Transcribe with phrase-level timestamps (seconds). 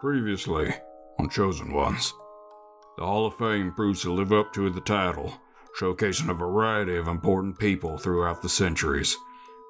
[0.00, 0.72] Previously,
[1.18, 2.14] on Chosen Ones,
[2.96, 5.34] the Hall of Fame proves to live up to the title,
[5.78, 9.14] showcasing a variety of important people throughout the centuries.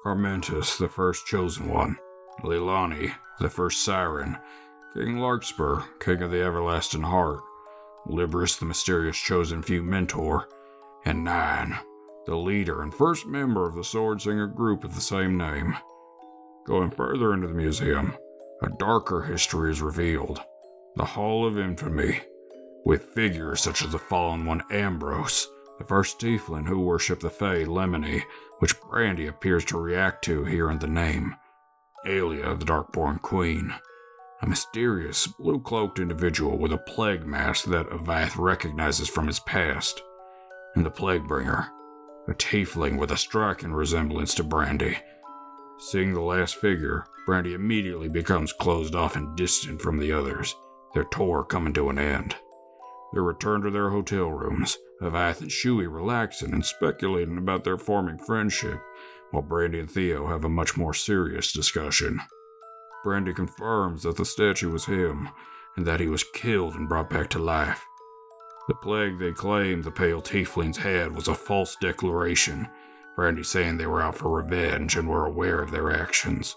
[0.05, 1.97] Carmentus, the first Chosen One,
[2.45, 4.37] Leilani, the first Siren,
[4.93, 7.41] King Larkspur, King of the Everlasting Heart,
[8.07, 10.47] Libris, the mysterious Chosen Few mentor,
[11.03, 11.77] and Nine,
[12.25, 15.75] the leader and first member of the Sword Singer group of the same name.
[16.65, 18.15] Going further into the museum,
[18.61, 20.41] a darker history is revealed
[20.95, 22.19] the Hall of Infamy,
[22.85, 25.47] with figures such as the fallen one Ambrose,
[25.77, 28.21] the first tiefling who worshiped the Fae Lemony,
[28.59, 31.35] which Brandy appears to react to here in the name,
[32.05, 33.73] Aelia, the Darkborn Queen,
[34.41, 40.03] a mysterious blue cloaked individual with a plague mask that Avayath recognizes from his past,
[40.75, 41.69] and the Plaguebringer,
[42.27, 44.97] a tiefling with a striking resemblance to Brandy.
[45.81, 50.55] Seeing the last figure, Brandy immediately becomes closed off and distant from the others,
[50.93, 52.35] their tour coming to an end.
[53.13, 58.19] They return to their hotel rooms, Avayath and Shui relaxing and speculating about their forming
[58.19, 58.79] friendship,
[59.31, 62.21] while Brandy and Theo have a much more serious discussion.
[63.03, 65.29] Brandy confirms that the statue was him,
[65.75, 67.83] and that he was killed and brought back to life.
[68.67, 72.69] The plague they claim the pale tieflings had was a false declaration,
[73.15, 76.55] Brandy saying they were out for revenge and were aware of their actions.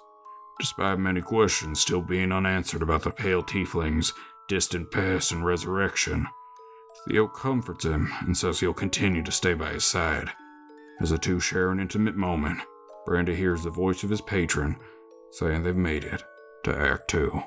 [0.61, 4.13] Despite many questions still being unanswered about the pale tieflings'
[4.49, 6.27] distant past and resurrection,
[7.09, 10.31] Theo comforts him and says he'll continue to stay by his side.
[11.01, 12.61] As the two share an intimate moment,
[13.05, 14.77] Brandy hears the voice of his patron
[15.33, 16.23] saying they've made it
[16.63, 17.43] to Act Two.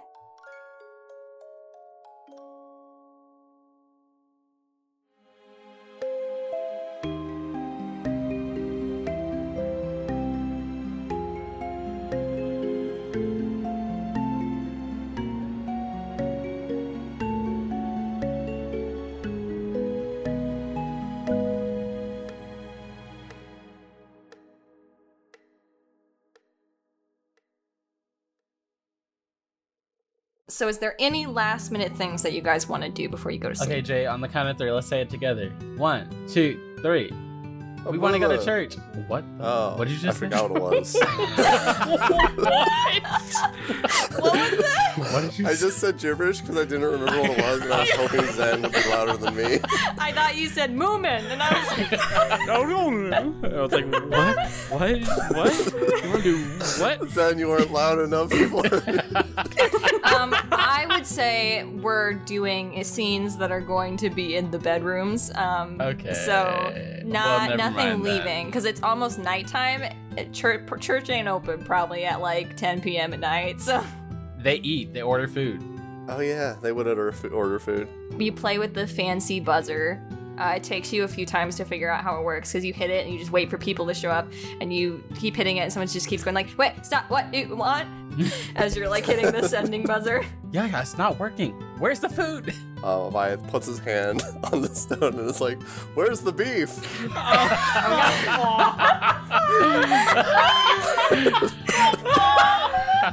[30.58, 33.38] So, is there any last minute things that you guys want to do before you
[33.38, 33.70] go to sleep?
[33.70, 35.50] Okay, Jay, on the count of three, let's say it together.
[35.76, 37.14] One, two, three.
[37.86, 38.74] We want to go to church.
[39.08, 39.24] What?
[39.40, 40.26] Oh, What did you just I say?
[40.26, 40.98] forgot what it was.
[42.38, 42.64] What
[44.20, 44.94] what was that?
[44.98, 47.72] What did you I just said gibberish because I didn't remember what it was, and
[47.74, 49.60] I was hoping Zen would be louder than me.
[50.00, 53.34] I thought you said Moomin, and I was like, No, no, no.
[53.58, 54.38] I was like, what?
[54.70, 54.82] What?
[55.38, 55.74] What?
[56.04, 56.38] You want to do
[56.82, 57.10] what?
[57.10, 58.66] Zen, you weren't loud enough before.
[58.66, 60.47] um, I would
[61.08, 65.32] say we're doing scenes that are going to be in the bedrooms.
[65.36, 66.14] Um, Okay.
[66.14, 69.82] So not never nothing leaving because it's almost nighttime.
[69.84, 73.14] It- Church church ain't open probably at like 10 p.m.
[73.14, 73.62] at night.
[73.62, 73.84] So
[74.40, 74.94] They eat.
[74.94, 75.64] They order food.
[76.10, 77.88] oh yeah, they would order order food.
[78.18, 80.02] you play with the fancy buzzer.
[80.40, 82.72] Uh, it takes you a few times to figure out how it works because you
[82.72, 84.28] hit it and you just wait for people to show up
[84.62, 87.40] and you keep hitting it and someone just keeps going like, wait, stop, what do
[87.40, 87.88] you want?
[88.56, 90.26] As you're like hitting the sending buzzer.
[90.52, 91.52] Yeah, yeah, it's not working.
[91.78, 92.54] Where's the food?
[92.84, 95.62] Uh, Vyeth puts his hand on the stone and it's like,
[95.94, 96.80] "Where's the beef?"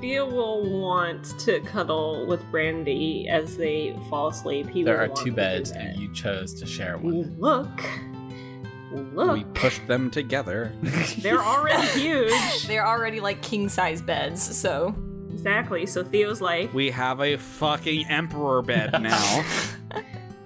[0.00, 4.66] Theo will want to cuddle with Brandy as they fall asleep.
[4.68, 7.36] He There are two beds, and you chose to share one.
[7.38, 7.68] Look.
[8.92, 9.32] Look.
[9.34, 10.72] We pushed them together.
[11.18, 12.32] They're already huge.
[12.66, 14.94] They're already like king size beds, so
[15.32, 15.86] exactly.
[15.86, 19.44] So Theo's like, we have a fucking emperor bed now.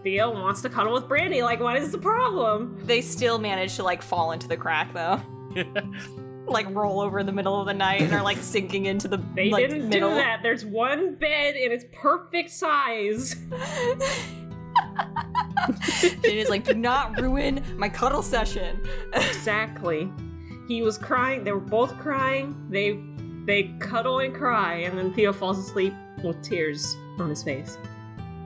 [0.02, 1.42] Theo wants to cuddle with Brandy.
[1.42, 2.78] Like, what is the problem?
[2.84, 5.20] they still manage to like fall into the crack though.
[6.46, 9.16] like roll over in the middle of the night and are like sinking into the
[9.34, 10.10] They like, didn't middle.
[10.10, 10.40] do that.
[10.42, 13.34] There's one bed and it's perfect size.
[16.02, 18.80] It is like, do not ruin my cuddle session.
[19.12, 20.10] Exactly.
[20.68, 21.44] He was crying.
[21.44, 22.56] They were both crying.
[22.70, 22.98] They
[23.46, 25.92] they cuddle and cry, and then Theo falls asleep
[26.22, 27.76] with tears on his face.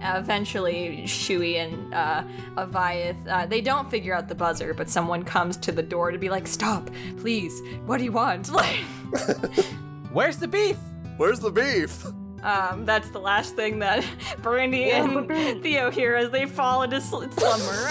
[0.03, 2.23] Uh, eventually, Shui and uh,
[2.57, 6.19] Avayath, uh, they don't figure out the buzzer, but someone comes to the door to
[6.19, 8.49] be like, stop, please, what do you want?
[8.59, 8.85] Like,
[10.13, 10.77] Where's the beef?
[11.17, 12.05] Where's the beef?
[12.43, 14.05] Um, that's the last thing that
[14.43, 17.89] Brandy and Theo hear as they fall into sl- slumber.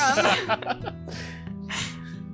[0.49, 0.95] Um,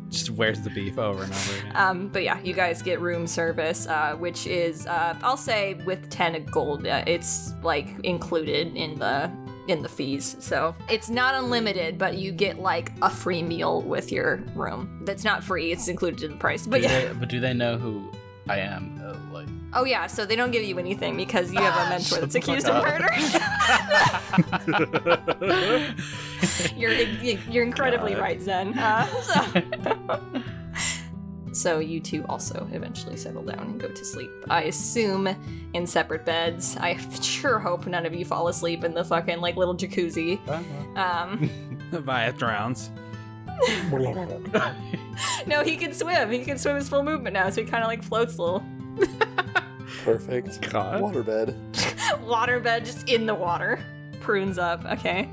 [0.10, 1.72] Just where's the beef over and over again.
[1.76, 6.08] Um, but yeah, you guys get room service, uh, which is uh, I'll say with
[6.12, 9.32] ten gold, uh, it's like included in the
[9.68, 10.36] in the fees.
[10.40, 15.02] So it's not unlimited, but you get like a free meal with your room.
[15.04, 16.68] That's not free; it's included in the price.
[16.68, 18.12] But do yeah, they, but do they know who
[18.48, 19.02] I am?
[19.02, 19.18] Like
[19.76, 22.68] Oh yeah, so they don't give you anything because you have a mentor that's accused
[22.68, 23.10] of murder.
[26.76, 28.22] you're you're incredibly God.
[28.22, 28.74] right, Zen.
[28.84, 30.22] Uh, so.
[31.54, 34.30] so you two also eventually settle down and go to sleep.
[34.50, 35.28] I assume
[35.74, 36.78] in separate beds.
[36.78, 40.40] I sure hope none of you fall asleep in the fucking like little jacuzzi.
[40.98, 41.50] Um,
[41.92, 42.92] Via drowns.
[45.46, 46.32] no, he can swim.
[46.32, 48.64] He can swim his full movement now, so he kind of like floats a little.
[50.04, 50.70] Perfect.
[50.72, 51.02] God.
[51.02, 51.56] Waterbed.
[52.26, 53.84] Waterbed just in the water.
[54.20, 54.86] Prunes up.
[54.86, 55.30] Okay.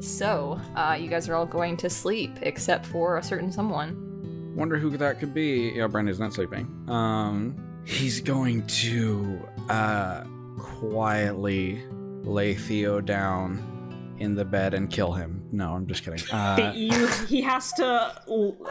[0.00, 4.52] So, uh, you guys are all going to sleep except for a certain someone.
[4.54, 5.72] Wonder who that could be.
[5.74, 6.68] Yeah, Brandy's not sleeping.
[6.88, 10.24] Um, he's going to uh
[10.58, 11.82] quietly
[12.22, 13.73] lay Theo down
[14.18, 15.42] in the bed and kill him.
[15.52, 16.20] No, I'm just kidding.
[16.34, 17.86] Uh, you, he has to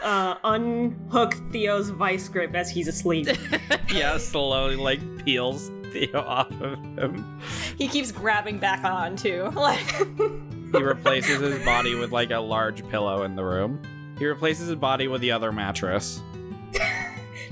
[0.02, 3.26] uh, unhook Theo's vice grip as he's asleep.
[3.92, 7.40] yeah, slowly like peels Theo off of him.
[7.78, 9.50] He keeps grabbing back on too.
[9.54, 13.80] Like, He replaces his body with like a large pillow in the room.
[14.18, 16.20] He replaces his body with the other mattress.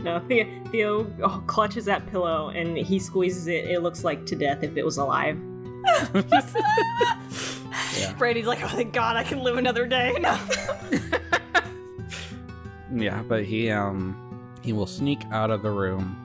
[0.01, 3.65] no, Theo, Theo oh, clutches that pillow and he squeezes it.
[3.67, 5.41] It looks like to death if it was alive.
[8.19, 10.17] Brandy's like, oh thank God, I can live another day.
[10.23, 10.39] No.
[12.95, 14.17] Yeah, but he um
[14.63, 16.19] he will sneak out of the room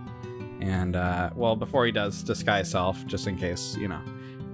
[0.62, 4.02] and uh well before he does disguise self just in case, you know,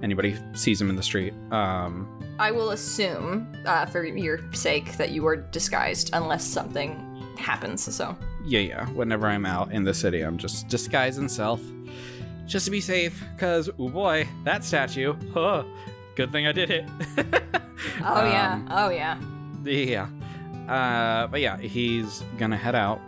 [0.02, 1.34] anybody sees him in the street.
[1.50, 2.08] Um
[2.38, 6.98] I will assume, uh, for your sake, that you were disguised unless something
[7.38, 7.82] happens.
[7.94, 11.60] So, yeah, yeah, whenever I'm out in the city, I'm just disguising self
[12.46, 15.14] just to be safe cuz oh boy, that statue.
[15.32, 15.64] Huh.
[16.16, 16.84] Good thing I did it.
[18.04, 19.20] oh yeah, Um, oh yeah.
[19.64, 20.08] Yeah.
[20.68, 23.00] Uh, but yeah, he's gonna head out.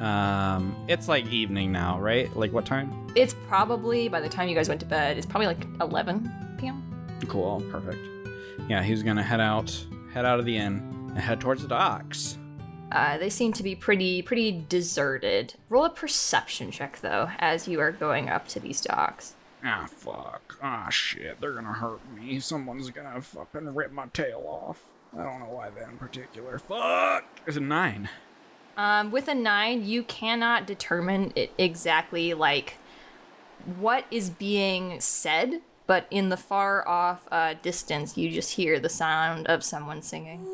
[0.00, 2.34] Um, it's like evening now, right?
[2.36, 3.06] Like what time?
[3.14, 6.82] It's probably by the time you guys went to bed, it's probably like 11 p.m.
[7.28, 7.98] Cool, perfect.
[8.68, 9.74] Yeah, he's gonna head out,
[10.12, 12.38] head out of the inn, and head towards the docks.
[12.90, 15.54] Uh, they seem to be pretty pretty deserted.
[15.70, 19.34] Roll a perception check though, as you are going up to these docks.
[19.64, 20.58] Ah, fuck.
[20.62, 21.40] Ah, shit.
[21.40, 22.40] They're gonna hurt me.
[22.40, 24.84] Someone's gonna fucking rip my tail off.
[25.16, 26.58] I don't know why that in particular.
[26.58, 27.24] Fuck.
[27.44, 28.08] There's a nine.
[28.76, 32.78] Um, with a nine, you cannot determine it exactly like
[33.78, 38.88] what is being said, but in the far off uh, distance, you just hear the
[38.88, 40.46] sound of someone singing.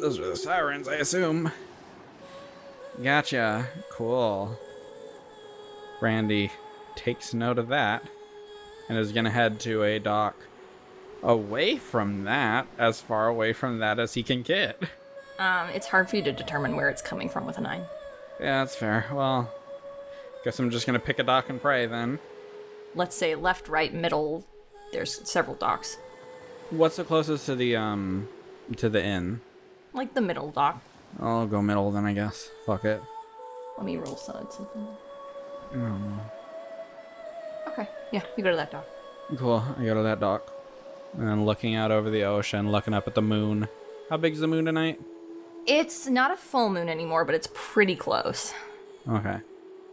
[0.00, 1.52] Those are the sirens, I assume.
[3.02, 3.68] Gotcha.
[3.90, 4.58] Cool.
[6.00, 6.50] Brandy
[6.96, 8.02] takes note of that
[8.88, 10.34] and is gonna head to a dock
[11.22, 14.82] away from that, as far away from that as he can get.
[15.38, 17.82] Um, it's hard for you to determine where it's coming from with a nine.
[18.40, 19.06] Yeah, that's fair.
[19.12, 19.52] Well,
[20.44, 22.18] guess I'm just gonna pick a dock and pray then.
[22.94, 24.46] Let's say left, right, middle.
[24.92, 25.98] There's several docks.
[26.70, 28.28] What's the closest to the um
[28.76, 29.40] to the inn?
[29.92, 30.80] Like the middle dock.
[31.20, 32.48] I'll go middle then, I guess.
[32.66, 33.02] Fuck it.
[33.76, 34.86] Let me roll some- something.
[35.72, 36.20] I don't know.
[37.68, 38.84] Okay, yeah, you go to that dock.
[39.36, 39.62] Cool.
[39.78, 40.52] I go to that dock.
[41.16, 43.68] And then looking out over the ocean, looking up at the moon.
[44.08, 45.00] How big's the moon tonight?
[45.66, 48.52] It's not a full moon anymore, but it's pretty close.
[49.08, 49.38] Okay.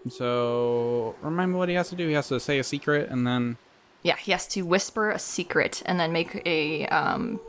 [0.10, 2.08] So remind me what he has to do.
[2.08, 3.58] He has to say a secret and then
[4.04, 7.40] Yeah, he has to whisper a secret and then make a um,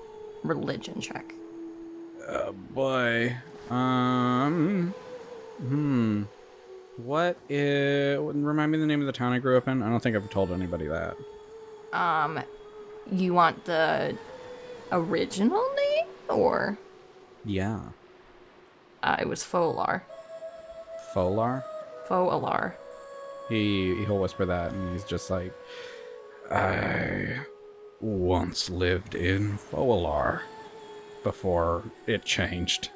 [0.42, 1.32] religion check.
[2.28, 3.36] Oh boy.
[3.70, 4.94] Um
[5.58, 6.22] Hmm.
[6.96, 9.82] What is remind me the name of the town I grew up in?
[9.82, 11.16] I don't think I've told anybody that.
[11.92, 12.40] Um,
[13.10, 14.16] you want the
[14.92, 16.76] original name or
[17.44, 17.80] Yeah.
[19.02, 20.02] uh, it was Folar.
[21.14, 21.62] Folar?
[22.08, 22.74] Folar.
[23.48, 25.52] He he'll whisper that and he's just like
[26.50, 27.38] I
[28.00, 30.40] once lived in Folar
[31.28, 32.88] before it changed.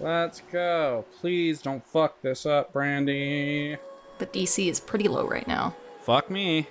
[0.00, 1.04] Let's go.
[1.20, 3.76] Please don't fuck this up, Brandy.
[4.16, 5.76] The DC is pretty low right now.
[6.00, 6.66] Fuck me.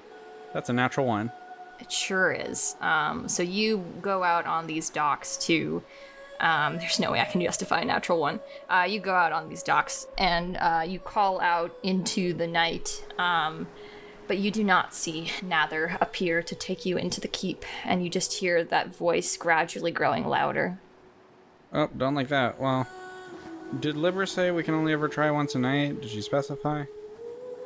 [0.56, 1.32] That's a natural one.
[1.80, 2.76] It sure is.
[2.82, 5.84] Um, so you go out on these docks to.
[6.40, 8.40] Um, there's no way I can justify a natural one.
[8.68, 13.06] Uh, you go out on these docks and uh, you call out into the night,
[13.20, 13.68] um,
[14.28, 18.10] but you do not see Nather appear to take you into the keep, and you
[18.10, 20.80] just hear that voice gradually growing louder.
[21.74, 22.60] Oh, don't like that.
[22.60, 22.88] Well,
[23.80, 26.02] did Libris say we can only ever try once a night?
[26.02, 26.86] Did she specify?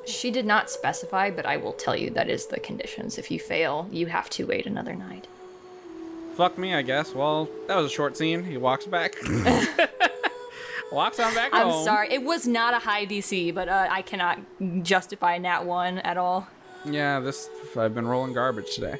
[0.05, 3.17] She did not specify, but I will tell you that is the conditions.
[3.19, 5.27] If you fail, you have to wait another night.
[6.35, 7.13] fuck me, I guess.
[7.13, 8.43] Well, that was a short scene.
[8.43, 9.15] He walks back.
[10.91, 11.85] walks on back I'm home.
[11.85, 12.11] sorry.
[12.11, 14.39] It was not a high DC, but uh, I cannot
[14.81, 16.47] justify Nat 1 at all.
[16.83, 18.97] Yeah, this I've been rolling garbage today.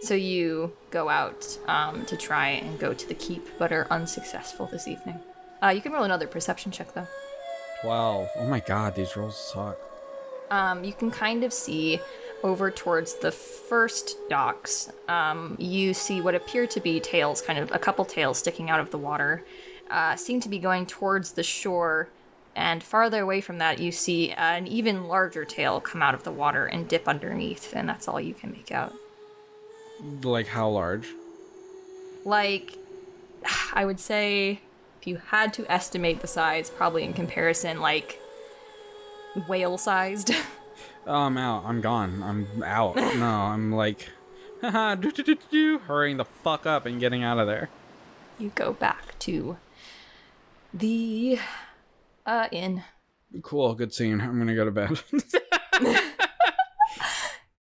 [0.00, 4.66] So you go out um, to try and go to the keep, but are unsuccessful
[4.66, 5.18] this evening.
[5.62, 7.06] Uh, you can roll another perception check, though.
[7.82, 8.28] Twelve.
[8.36, 9.76] Oh my god, these rolls suck.
[10.50, 12.00] um, you can kind of see
[12.42, 14.90] over towards the first docks.
[15.08, 18.80] Um, you see what appear to be tails, kind of a couple tails sticking out
[18.80, 19.44] of the water,
[19.90, 22.08] uh, seem to be going towards the shore.
[22.54, 26.32] And farther away from that, you see an even larger tail come out of the
[26.32, 28.92] water and dip underneath, and that's all you can make out.
[30.22, 31.08] Like how large?
[32.24, 32.76] Like,
[33.72, 34.60] I would say,
[35.00, 38.20] if you had to estimate the size, probably in comparison, like
[39.48, 40.32] whale sized.
[41.06, 41.64] Oh, I'm out.
[41.64, 42.22] I'm gone.
[42.22, 42.96] I'm out.
[42.96, 44.10] no, I'm like,
[44.60, 47.70] haha, do do do do do, hurrying the fuck up and getting out of there.
[48.38, 49.56] you go back to
[50.74, 51.38] the
[52.26, 52.82] uh inn.
[53.40, 54.20] Cool, good scene.
[54.20, 55.00] I'm gonna go to bed.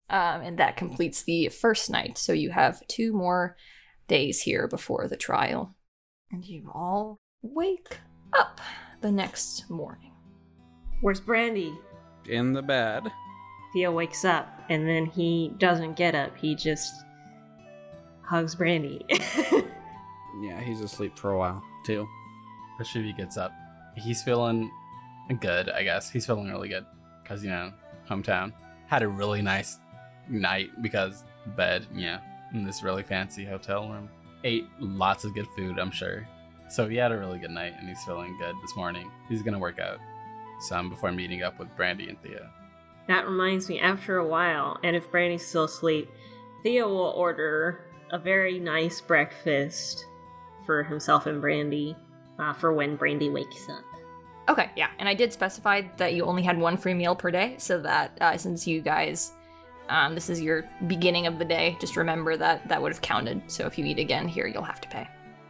[0.09, 2.17] Um, and that completes the first night.
[2.17, 3.57] So you have two more
[4.07, 5.75] days here before the trial.
[6.31, 7.97] And you all wake
[8.33, 8.61] up
[9.01, 10.13] the next morning.
[11.01, 11.77] Where's Brandy?
[12.29, 13.03] In the bed.
[13.73, 16.37] Theo wakes up and then he doesn't get up.
[16.37, 16.93] He just
[18.21, 19.05] hugs Brandy.
[20.39, 22.07] Yeah, he's asleep for a while too.
[22.79, 23.51] Rashivi gets up.
[23.95, 24.69] He's feeling
[25.39, 26.09] good, I guess.
[26.11, 26.85] He's feeling really good
[27.23, 27.73] because you know,
[28.09, 28.53] hometown
[28.87, 29.79] had a really nice
[30.29, 31.23] night because
[31.55, 32.19] bed, yeah,
[32.53, 34.09] in this really fancy hotel room.
[34.43, 36.27] Ate lots of good food, I'm sure.
[36.69, 39.09] So he had a really good night and he's feeling good this morning.
[39.29, 39.99] He's gonna work out
[40.59, 42.47] some before meeting up with Brandy and Theo.
[43.07, 46.09] that reminds me, after a while, and if Brandy's still asleep,
[46.63, 50.05] Theo will order a very nice breakfast
[50.65, 51.95] for himself and Brandy
[52.39, 53.83] uh, for when Brandy wakes up.
[54.49, 57.55] Okay, yeah, and I did specify that you only had one free meal per day,
[57.59, 59.31] so that uh, since you guys,
[59.89, 63.41] um, this is your beginning of the day, just remember that that would have counted.
[63.47, 65.07] So if you eat again here, you'll have to pay.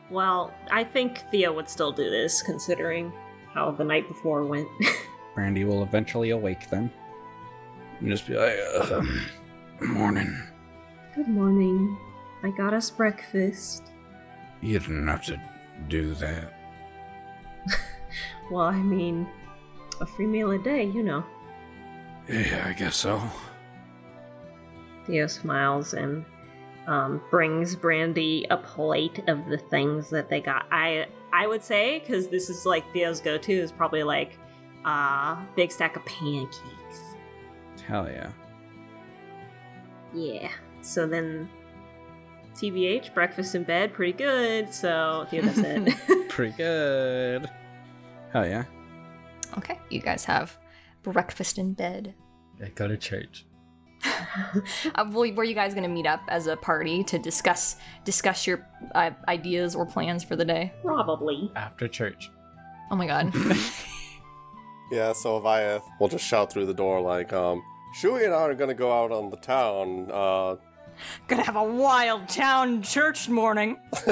[0.10, 3.12] Well, I think Theo would still do this, considering
[3.53, 4.67] how the night before went.
[5.36, 6.89] Brandy will eventually awake them.
[8.00, 8.58] And just be like,
[8.91, 9.25] um,
[9.82, 10.41] morning.
[11.15, 11.98] Good morning.
[12.44, 13.84] I got us breakfast.
[14.62, 15.41] You didn't have to
[15.88, 16.53] do that.
[18.50, 19.27] Well, I mean,
[20.00, 21.24] a free meal a day, you know.
[22.29, 23.22] Yeah, I guess so.
[25.08, 26.26] Theo smiles and
[26.88, 30.68] um, brings Brandy a plate of the things that they got.
[30.72, 34.38] I I would say because this is like Theo's go-to is probably like
[34.86, 37.02] a uh, big stack of pancakes.
[37.86, 38.32] Hell yeah.
[40.14, 40.50] Yeah.
[40.82, 41.50] So then,
[42.56, 44.74] TBH breakfast in bed, pretty good.
[44.74, 45.96] So Theo does it.
[46.30, 47.50] Pretty good.
[48.32, 48.66] Hell yeah.
[49.58, 50.58] Okay, you guys have
[51.04, 52.14] breakfast in bed.
[52.60, 53.46] Yeah, go to church.
[54.06, 58.46] Uh, well, were you guys going to meet up as a party to discuss discuss
[58.48, 60.74] your uh, ideas or plans for the day?
[60.84, 61.51] Probably.
[61.56, 62.30] After church.
[62.92, 63.34] Oh my god.
[64.89, 67.62] Yeah, so Viath will just shout through the door like, um,
[67.94, 70.10] Shui and I are gonna go out on the town.
[70.12, 70.56] Uh,
[71.27, 73.77] Gonna have a wild town church morning.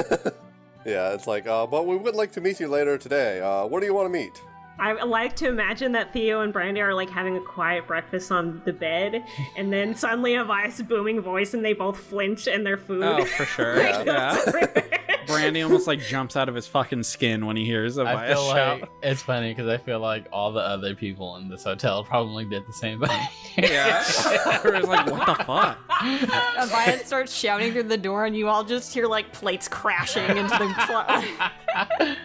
[0.84, 3.40] yeah, it's like, uh, but we would like to meet you later today.
[3.40, 4.40] Uh, where do you want to meet?
[4.78, 8.60] I like to imagine that Theo and Brandy are like having a quiet breakfast on
[8.64, 9.24] the bed,
[9.56, 13.02] and then suddenly a Vice booming voice, and they both flinch and their food.
[13.02, 13.76] Oh, for sure.
[13.78, 14.02] Yeah.
[14.04, 14.80] yeah.
[15.26, 18.38] Brandy almost like jumps out of his fucking skin when he hears a I bias
[18.38, 18.80] feel shout.
[18.82, 22.44] like it's funny because I feel like all the other people in this hotel probably
[22.44, 23.28] did the same thing.
[23.58, 24.04] Yeah.
[24.64, 25.78] Or it's like, what the fuck?
[25.88, 30.36] A Abaya starts shouting through the door, and you all just hear like plates crashing
[30.36, 32.16] into the floor.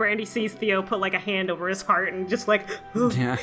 [0.00, 2.66] Brandy sees Theo put like a hand over his heart and just like,
[3.12, 3.36] Yeah.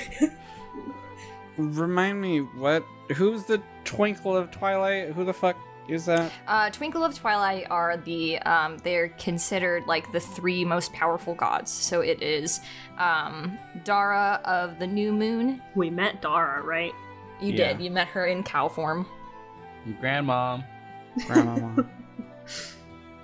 [1.58, 2.84] Remind me, what?
[3.16, 5.10] Who's the Twinkle of Twilight?
[5.14, 5.56] Who the fuck
[5.88, 6.32] is that?
[6.48, 11.70] Uh, Twinkle of Twilight are the um, they're considered like the three most powerful gods.
[11.72, 12.60] So it is
[12.98, 15.62] um, Dara of the New Moon.
[15.76, 16.92] we met Dara, right?
[17.40, 17.74] You Yeah.
[17.74, 17.82] did.
[17.84, 19.06] You met her in cow form.
[20.02, 20.66] Grandmom.
[21.28, 21.86] Grandmama.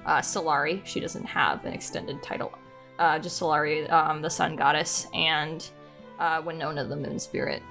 [0.06, 0.86] Uh, Solari.
[0.86, 2.52] She doesn't have an extended title.
[3.00, 5.68] Uh, just Solari, um, the Sun Goddess, and
[6.20, 7.62] uh, Winona, the Moon Spirit.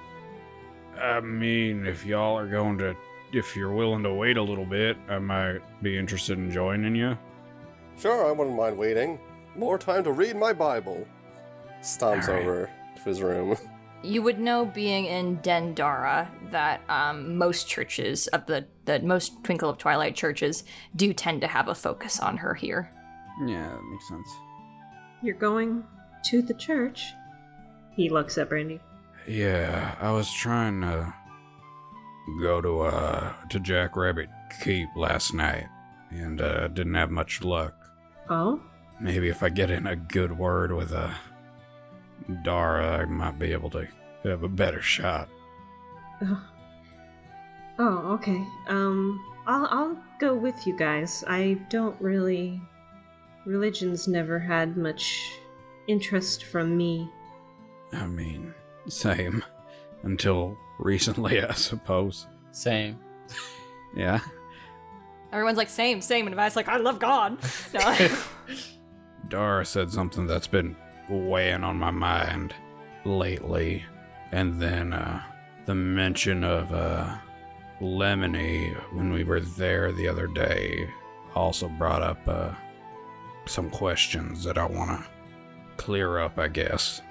[0.99, 2.95] I mean, if y'all are going to,
[3.31, 7.17] if you're willing to wait a little bit, I might be interested in joining you.
[7.97, 9.19] Sure, I wouldn't mind waiting.
[9.55, 11.07] More time to read my Bible.
[11.81, 12.43] Stomps Alright.
[12.43, 13.57] over to his room.
[14.05, 19.69] You would know, being in Dendara, that um, most churches of the the most Twinkle
[19.69, 20.65] of Twilight churches
[20.97, 22.91] do tend to have a focus on her here.
[23.45, 24.27] Yeah, that makes sense.
[25.23, 25.85] You're going
[26.25, 27.13] to the church?
[27.95, 28.81] He looks at Brandy.
[29.25, 31.13] Yeah, I was trying to
[32.41, 34.29] go to uh to Jackrabbit
[34.61, 35.67] Keep last night,
[36.09, 37.73] and uh, didn't have much luck.
[38.29, 38.61] Oh?
[38.99, 41.11] Maybe if I get in a good word with uh
[42.43, 43.87] Dara, I might be able to
[44.23, 45.29] have a better shot.
[46.21, 46.43] Oh.
[47.79, 48.45] Oh, okay.
[48.67, 51.23] Um, I'll I'll go with you guys.
[51.27, 52.61] I don't really.
[53.45, 55.31] Religion's never had much
[55.87, 57.09] interest from me.
[57.91, 58.53] I mean,
[58.87, 59.43] same.
[60.03, 62.27] Until recently, I suppose.
[62.51, 62.99] Same.
[63.95, 64.19] Yeah.
[65.31, 67.37] Everyone's like, same, same, and Vi's like, I love God.
[67.73, 68.09] No.
[69.29, 70.75] Dara said something that's been
[71.09, 72.53] weighing on my mind
[73.05, 73.83] lately.
[74.31, 75.23] And then uh,
[75.65, 77.17] the mention of uh,
[77.81, 80.87] Lemony when we were there the other day
[81.35, 82.51] also brought up uh,
[83.45, 85.05] some questions that I want to
[85.77, 87.01] clear up, I guess.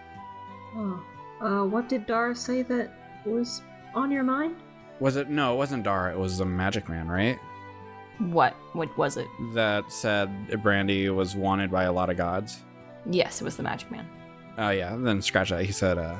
[0.74, 1.02] Oh.
[1.40, 2.92] Uh, what did Dara say that
[3.26, 3.62] was
[3.94, 4.56] on your mind?
[5.00, 5.28] Was it?
[5.28, 6.12] No, it wasn't Dara.
[6.12, 7.38] It was the Magic Man, right?
[8.18, 8.54] what?
[8.72, 9.26] What was it?
[9.52, 12.60] That said Brandy was wanted by a lot of gods.
[13.10, 14.08] Yes, it was the Magic Man.
[14.58, 15.64] Oh yeah, then scratch that.
[15.64, 16.16] He said, uh,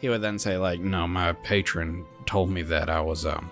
[0.00, 3.50] he would then say like, No, my patron told me that I was um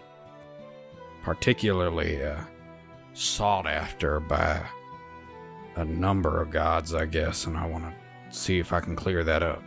[1.23, 2.41] particularly uh,
[3.13, 4.63] sought after by
[5.77, 7.95] a number of gods, I guess, and I want to
[8.37, 9.63] see if I can clear that up.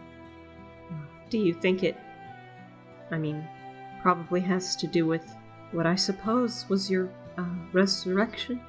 [1.29, 1.98] Do you think it.
[3.12, 3.48] I mean,
[4.01, 5.24] probably has to do with
[5.72, 8.62] what I suppose was your uh, resurrection?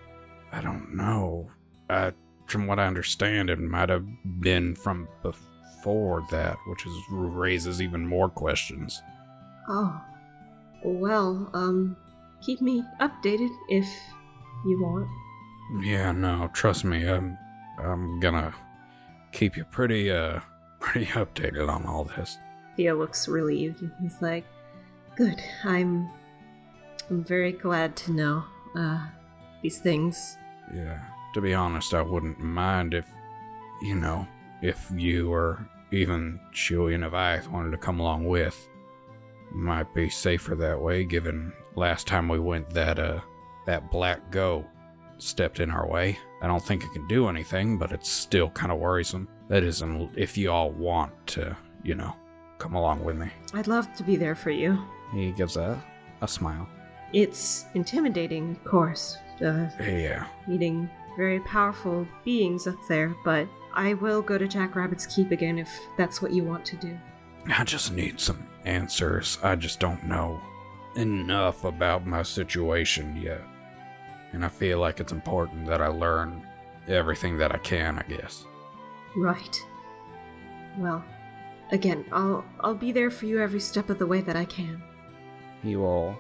[0.52, 1.50] I don't know.
[1.90, 2.12] I,
[2.46, 4.06] from what I understand, it might have
[4.40, 9.02] been from before that, which is, raises even more questions.
[9.68, 10.00] Oh.
[10.84, 11.96] Well, um,
[12.42, 13.86] keep me updated if
[14.66, 15.08] you want.
[15.81, 17.37] Yeah, no, trust me, I'm,
[17.78, 18.54] I'm gonna
[19.32, 20.41] keep you pretty, uh,
[20.80, 22.39] pretty updated on all this.
[22.76, 23.82] Theo looks relieved.
[23.82, 24.45] and He's like,
[25.17, 25.43] "Good.
[25.65, 26.10] I'm.
[27.10, 28.45] I'm very glad to know
[28.76, 29.06] uh,
[29.63, 30.37] these things."
[30.75, 31.00] Yeah,
[31.34, 33.06] to be honest, I wouldn't mind if,
[33.82, 34.26] you know,
[34.63, 38.69] if you or even Chewie and Avayath wanted to come along with.
[39.52, 43.21] Might be safer that way, given last time we went that, uh,
[43.67, 44.65] that black goat
[45.18, 46.18] stepped in our way.
[46.42, 49.28] I don't think it can do anything, but it's still kind of worrisome.
[49.48, 52.14] That isn't if you all want to, you know,
[52.58, 53.30] come along with me.
[53.52, 54.78] I'd love to be there for you.
[55.12, 55.82] he gives a,
[56.22, 56.68] a smile.
[57.12, 64.20] It's intimidating, of course, uh, Yeah, meeting very powerful beings up there, but I will
[64.22, 66.98] go to Jackrabbit's Keep again if that's what you want to do.
[67.56, 69.38] I just need some answers.
[69.42, 70.40] I just don't know
[70.96, 73.42] enough about my situation yet.
[74.34, 76.44] And I feel like it's important that I learn
[76.88, 78.47] everything that I can, I guess.
[79.16, 79.56] Right.
[80.76, 81.04] Well,
[81.70, 84.82] again, I'll I'll be there for you every step of the way that I can.
[85.62, 86.18] He will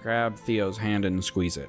[0.00, 1.68] grab Theo's hand and squeeze it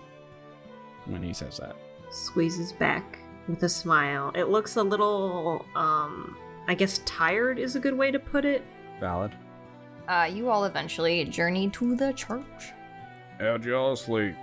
[1.05, 1.75] when he says that.
[2.11, 4.31] Squeezes back with a smile.
[4.35, 8.63] It looks a little um I guess tired is a good way to put it.
[8.99, 9.31] Valid.
[10.07, 12.73] Uh, you all eventually journey to the church.
[13.39, 14.35] How'd y'all sleep?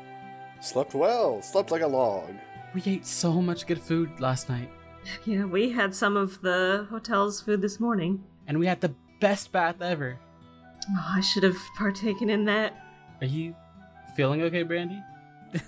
[0.63, 2.31] Slept well, slept like a log.
[2.75, 4.71] We ate so much good food last night,
[5.27, 8.23] Yeah, we had some of the hotel's food this morning.
[8.47, 10.19] and we had the best bath ever.
[10.91, 12.75] Oh, I should have partaken in that.
[13.21, 13.55] Are you
[14.17, 15.01] feeling okay, Brandy?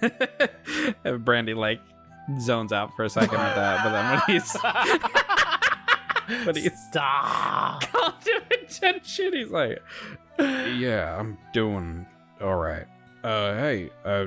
[1.20, 1.80] Brandy like
[2.40, 4.56] zones out for a second with that, but then when he's
[6.46, 7.82] when he's Stop.
[7.92, 9.82] called to attention, he's like,
[10.38, 12.06] Yeah, I'm doing
[12.40, 12.86] all right.
[13.22, 14.26] Uh, hey, uh,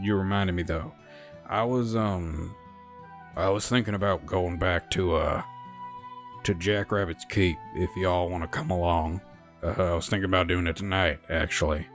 [0.00, 0.92] you reminded me though.
[1.48, 2.54] I was um,
[3.36, 5.42] I was thinking about going back to uh,
[6.44, 9.20] to Jackrabbit's Keep if y'all want to come along.
[9.62, 11.86] Uh, I was thinking about doing it tonight, actually.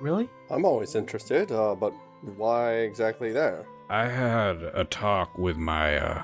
[0.00, 0.28] Really?
[0.50, 1.92] I'm always interested, uh, but
[2.36, 3.66] why exactly there?
[3.88, 6.22] I had a talk with my uh,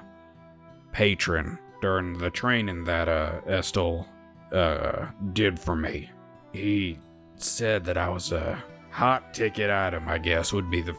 [0.92, 4.08] patron during the training that uh, Estel
[4.52, 6.10] uh, did for me.
[6.52, 6.98] He
[7.36, 10.96] said that I was a hot ticket item, I guess would be the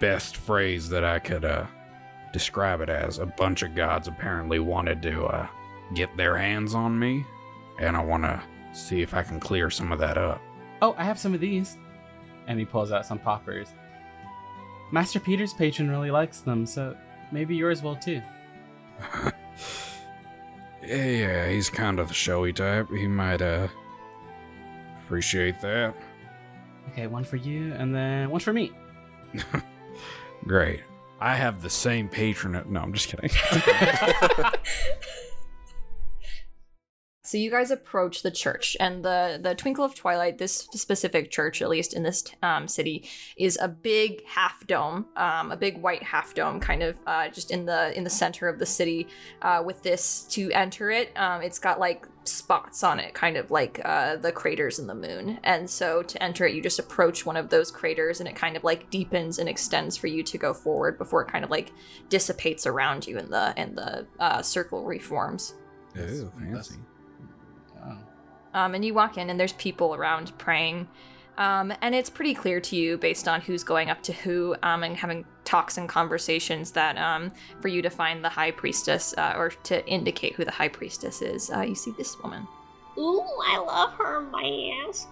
[0.00, 1.66] best phrase that I could uh,
[2.32, 3.18] describe it as.
[3.18, 5.46] A bunch of gods apparently wanted to uh,
[5.94, 7.24] get their hands on me,
[7.80, 10.42] and I want to see if I can clear some of that up.
[10.82, 11.78] Oh, I have some of these.
[12.48, 13.68] And he pulls out some poppers.
[14.92, 16.96] Master Peter's patron really likes them, so
[17.32, 18.22] maybe yours will too.
[20.86, 22.88] Yeah, yeah, he's kind of the showy type.
[22.90, 23.66] He might uh
[25.04, 25.94] Appreciate that.
[26.88, 28.72] Okay, one for you, and then one for me.
[30.46, 30.82] Great.
[31.20, 32.66] I have the same patronage.
[32.66, 33.30] No, I'm just kidding.
[37.26, 40.38] So you guys approach the church, and the the Twinkle of Twilight.
[40.38, 45.50] This specific church, at least in this um, city, is a big half dome, um,
[45.50, 48.60] a big white half dome, kind of uh, just in the in the center of
[48.60, 49.08] the city.
[49.42, 53.50] Uh, with this to enter it, um, it's got like spots on it, kind of
[53.50, 55.40] like uh, the craters in the moon.
[55.42, 58.56] And so to enter it, you just approach one of those craters, and it kind
[58.56, 61.72] of like deepens and extends for you to go forward before it kind of like
[62.08, 65.54] dissipates around you, and the and the uh, circle reforms.
[65.96, 66.76] Ooh, That's- fancy.
[68.56, 68.64] Wow.
[68.64, 70.88] Um, and you walk in, and there's people around praying.
[71.38, 74.82] Um, and it's pretty clear to you, based on who's going up to who, um,
[74.82, 79.34] and having talks and conversations, that um, for you to find the high priestess, uh,
[79.36, 82.48] or to indicate who the high priestess is, uh, you see this woman
[82.98, 85.06] Ooh, I love her, my ass.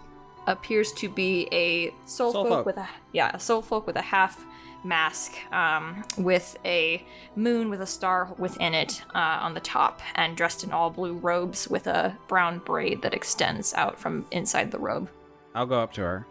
[0.47, 2.67] appears to be a soul, Soul folk, folk.
[2.67, 4.43] with a yeah, a soul folk with a half
[4.85, 7.05] mask, um, with a
[7.37, 11.14] moon with a star within it uh, on the top, and dressed in all blue
[11.14, 15.09] robes with a brown braid that extends out from inside the robe.
[15.55, 16.27] I'll go up to her.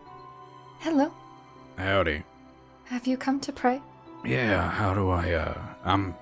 [0.80, 1.12] Hello.
[1.78, 2.24] Howdy.
[2.86, 3.82] Have you come to pray?
[4.26, 6.16] Yeah, how do I, uh, I'm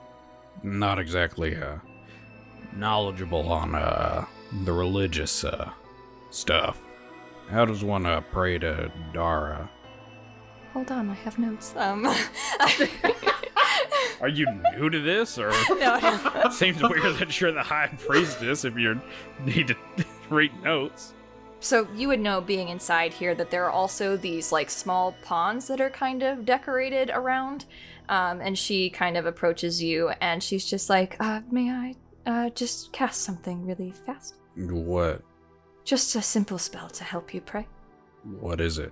[0.64, 1.78] not exactly, uh,
[2.76, 4.26] knowledgeable on, uh,
[4.64, 5.72] the religious, uh,
[6.30, 6.80] stuff.
[7.50, 9.70] How does one, uh, pray to Dara?
[10.74, 11.74] Hold on, I have notes.
[11.76, 12.06] Um,
[14.22, 14.46] Are you
[14.78, 15.50] new to this, or?
[15.80, 19.02] no, Seems weird that you're the high priestess if you
[19.44, 19.76] need to
[20.30, 21.14] read notes.
[21.60, 25.68] So you would know, being inside here, that there are also these like small ponds
[25.68, 27.66] that are kind of decorated around.
[28.10, 32.50] Um, and she kind of approaches you, and she's just like, uh, "May I uh,
[32.50, 34.36] just cast something really fast?
[34.56, 35.22] What?
[35.86, 37.68] Just a simple spell to help you pray."
[38.24, 38.92] What is it?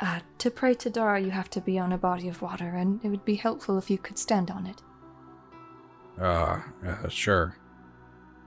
[0.00, 3.04] Uh, to pray to Dara, you have to be on a body of water, and
[3.04, 4.82] it would be helpful if you could stand on it.
[6.20, 7.56] Uh, uh sure.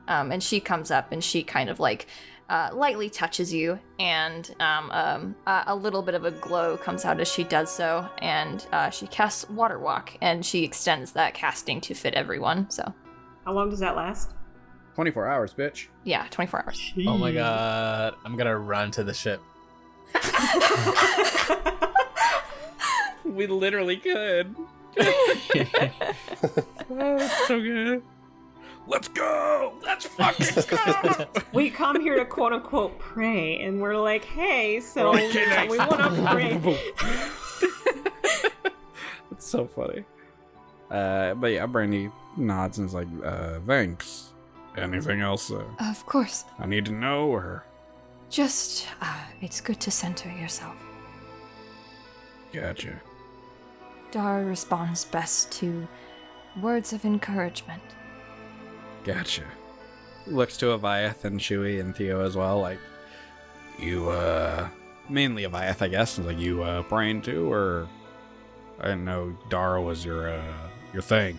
[0.08, 2.06] um, and she comes up and she kind of like
[2.50, 7.06] uh, lightly touches you, and um, um, a, a little bit of a glow comes
[7.06, 11.34] out as she does so, and uh, she casts Water Walk, and she extends that
[11.34, 12.70] casting to fit everyone.
[12.70, 12.94] So
[13.46, 14.34] How long does that last?
[14.96, 15.88] 24 hours, bitch.
[16.04, 16.94] yeah, 24 hours.
[17.08, 18.16] Oh my god.
[18.26, 19.42] I'm gonna run to the ship.
[23.32, 24.56] We literally could.
[25.00, 25.38] Oh,
[26.90, 28.04] that's so good.
[28.88, 29.74] Let's go!
[29.84, 31.26] Let's fucking go!
[31.54, 36.16] we come here to quote unquote pray, and we're like, hey, so Okay, we want
[36.16, 36.58] to pray.
[39.30, 40.04] That's so funny.
[40.90, 44.34] Uh, but yeah, Brandy nods and is like, uh, thanks.
[44.78, 46.46] Anything else uh, Of course.
[46.60, 47.66] I need to know, or
[48.32, 50.76] Just, uh, it's good to center yourself.
[52.54, 53.02] gotcha?
[54.12, 55.86] Dara responds best to
[56.62, 57.82] words of encouragement.
[59.04, 59.44] Gotcha.
[60.28, 62.80] Looks to Avayath and Chewie and Theo as well, like,
[63.78, 64.70] you, uh,
[65.10, 66.18] mainly Avayath, I guess.
[66.18, 67.90] Like, you, uh, praying too, or
[68.80, 71.38] I didn't know Dara was your, uh, your thing.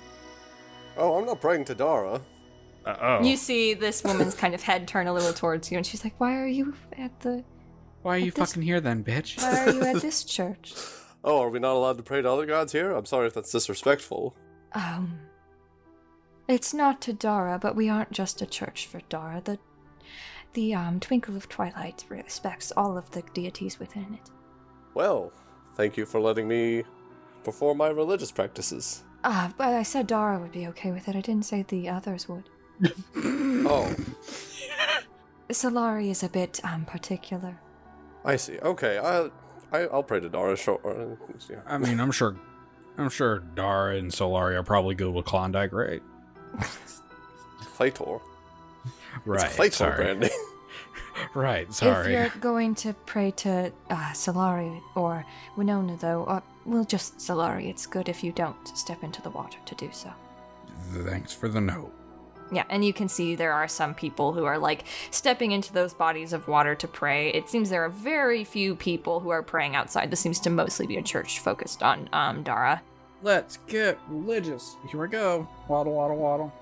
[0.99, 2.21] Oh, I'm not praying to Dara.
[2.85, 3.25] Uh oh.
[3.25, 6.14] You see this woman's kind of head turn a little towards you, and she's like,
[6.18, 7.45] "Why are you at the?
[8.03, 9.38] Why are you this- fucking here then, bitch?
[9.40, 10.75] Why are you at this church?"
[11.25, 12.90] Oh, are we not allowed to pray to other gods here?
[12.90, 14.35] I'm sorry if that's disrespectful.
[14.73, 15.21] Um,
[16.49, 19.40] it's not to Dara, but we aren't just a church for Dara.
[19.45, 19.59] The,
[20.55, 24.31] the um, Twinkle of Twilight respects all of the deities within it.
[24.95, 25.33] Well,
[25.77, 26.83] thank you for letting me
[27.45, 29.05] perform my religious practices.
[29.23, 31.14] Ah, but I said Dara would be okay with it.
[31.14, 32.49] I didn't say the others would.
[33.14, 33.95] Oh,
[35.49, 37.59] Solari is a bit um particular.
[38.25, 38.59] I see.
[38.59, 39.31] Okay, I,
[39.77, 40.57] I I'll pray to Dara.
[40.57, 40.81] Sure.
[40.85, 41.16] Uh,
[41.51, 41.61] yeah.
[41.66, 42.37] I mean, I'm sure,
[42.99, 46.03] I'm sure Dara and Solari are probably good with Klondike, right?
[47.77, 48.21] Claytor.
[49.25, 49.45] Right.
[49.47, 49.97] It's Claytor sorry.
[49.97, 50.31] branding.
[51.35, 51.68] Right.
[51.68, 52.12] If Sorry.
[52.12, 55.25] you're going to pray to uh, Solari or
[55.57, 59.59] Winona, though, or well, just Solari, it's good if you don't step into the water
[59.66, 60.11] to do so.
[60.92, 61.92] Thanks for the note.
[62.53, 65.95] Yeah, and you can see there are some people who are like stepping into those
[65.95, 67.31] bodies of water to pray.
[67.31, 70.11] It seems there are very few people who are praying outside.
[70.11, 72.83] This seems to mostly be a church focused on um, Dara.
[73.23, 74.77] Let's get religious.
[74.91, 75.49] Here we go.
[75.69, 76.53] Waddle, waddle, waddle.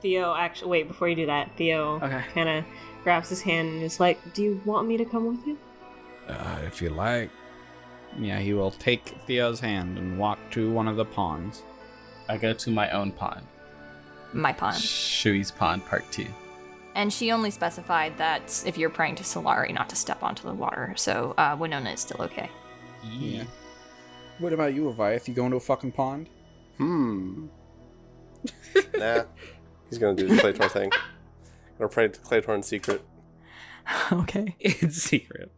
[0.00, 2.24] Theo, actually, wait, before you do that, Theo Okay.
[2.34, 2.64] kind of
[3.04, 5.56] grabs his hand and is like, Do you want me to come with you?
[6.28, 7.30] Uh, if you like.
[8.18, 11.62] Yeah, he will take Theo's hand and walk to one of the ponds.
[12.28, 13.46] I go to my own pond.
[14.32, 14.76] My pond.
[14.76, 16.26] Shui's pond part two.
[16.94, 20.54] And she only specified that if you're praying to Solari, not to step onto the
[20.54, 20.94] water.
[20.96, 22.50] So uh, Winona is still okay.
[23.02, 23.44] Yeah.
[24.38, 25.28] What about you, Avayath?
[25.28, 26.28] You going to a fucking pond?
[26.76, 27.46] Hmm.
[28.96, 29.24] nah.
[29.88, 30.90] He's gonna do the Claytor thing.
[31.78, 33.02] Gonna pray to Claytor in secret.
[34.12, 34.56] okay.
[34.60, 35.50] In secret.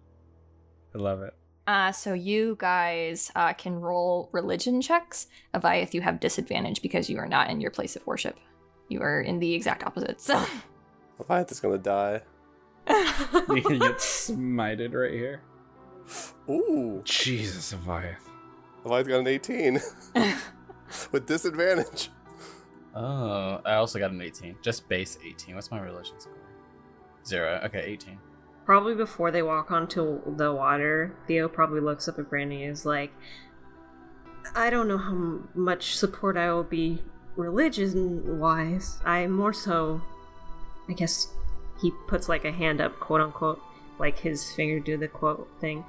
[0.95, 1.35] I love it.
[1.67, 5.29] Uh, so you guys uh, can roll religion checks.
[5.55, 8.37] Avayath, you have disadvantage because you are not in your place of worship.
[8.95, 10.21] You are in the exact opposite.
[10.21, 10.47] So
[11.19, 12.23] Leviath is gonna die.
[13.49, 15.43] You can get smited right here.
[16.49, 17.03] Ooh.
[17.05, 18.23] Jesus, Avayath.
[18.85, 19.81] Leviath got an 18.
[21.11, 22.11] With disadvantage.
[22.95, 24.59] Oh, I also got an 18.
[24.63, 25.57] Just base 18.
[25.57, 26.35] What's my religion score?
[27.27, 27.61] Zero.
[27.65, 28.17] Okay, 18.
[28.65, 32.87] Probably before they walk onto the water, Theo probably looks up at Brandy and is
[32.87, 33.13] like,
[34.55, 37.03] I don't know how much support I will be
[37.37, 38.99] religion wise.
[39.05, 40.01] I more so,
[40.89, 41.29] I guess
[41.81, 43.61] he puts like a hand up, quote unquote,
[43.99, 45.85] like his finger do the quote thing.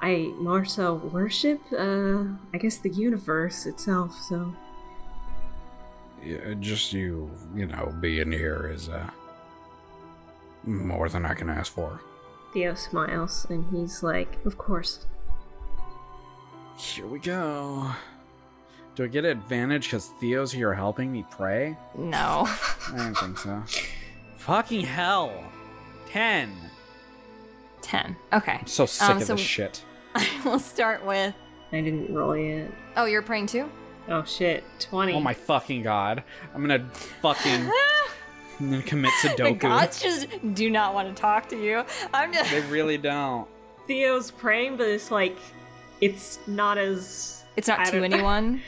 [0.00, 4.54] I more so worship, uh, I guess the universe itself, so.
[6.22, 9.10] Yeah, just you, you know, being here is uh
[10.64, 12.00] more than I can ask for.
[12.52, 15.06] Theo smiles and he's like, Of course.
[16.76, 17.92] Here we go.
[18.96, 21.76] Do I get advantage because Theo's here helping me pray?
[21.96, 22.44] no.
[22.92, 23.62] I don't think so.
[24.38, 25.44] Fucking hell.
[26.08, 26.52] Ten.
[27.82, 28.16] 10.
[28.32, 28.58] Okay.
[28.60, 29.84] I'm so sick Um, of so- this shit.
[30.14, 31.34] I will start with.
[31.72, 32.70] I didn't roll yet.
[32.96, 33.68] Oh, you're praying too?
[34.08, 35.12] Oh shit, 20.
[35.14, 36.22] Oh my fucking god.
[36.54, 36.88] I'm gonna
[37.20, 37.68] fucking
[38.60, 39.58] I'm gonna commit the Sudoku.
[39.58, 41.84] gods just do not want to talk to you.
[42.14, 42.50] I'm just.
[42.52, 43.46] They really don't.
[43.88, 45.36] Theo's praying, but it's like
[46.00, 48.62] it's not as It's not I to don't- anyone.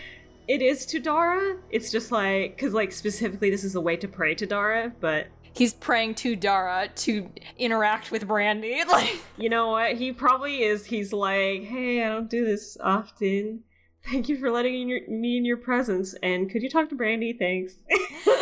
[0.48, 1.58] It is to Dara.
[1.70, 5.28] It's just like because like specifically this is a way to pray to Dara, but
[5.58, 8.82] He's praying to Dara to interact with Brandy.
[8.88, 9.96] Like, you know what?
[9.96, 10.86] He probably is.
[10.86, 13.64] He's like, hey, I don't do this often.
[14.04, 16.14] Thank you for letting in your, me in your presence.
[16.22, 17.32] And could you talk to Brandy?
[17.32, 17.74] Thanks.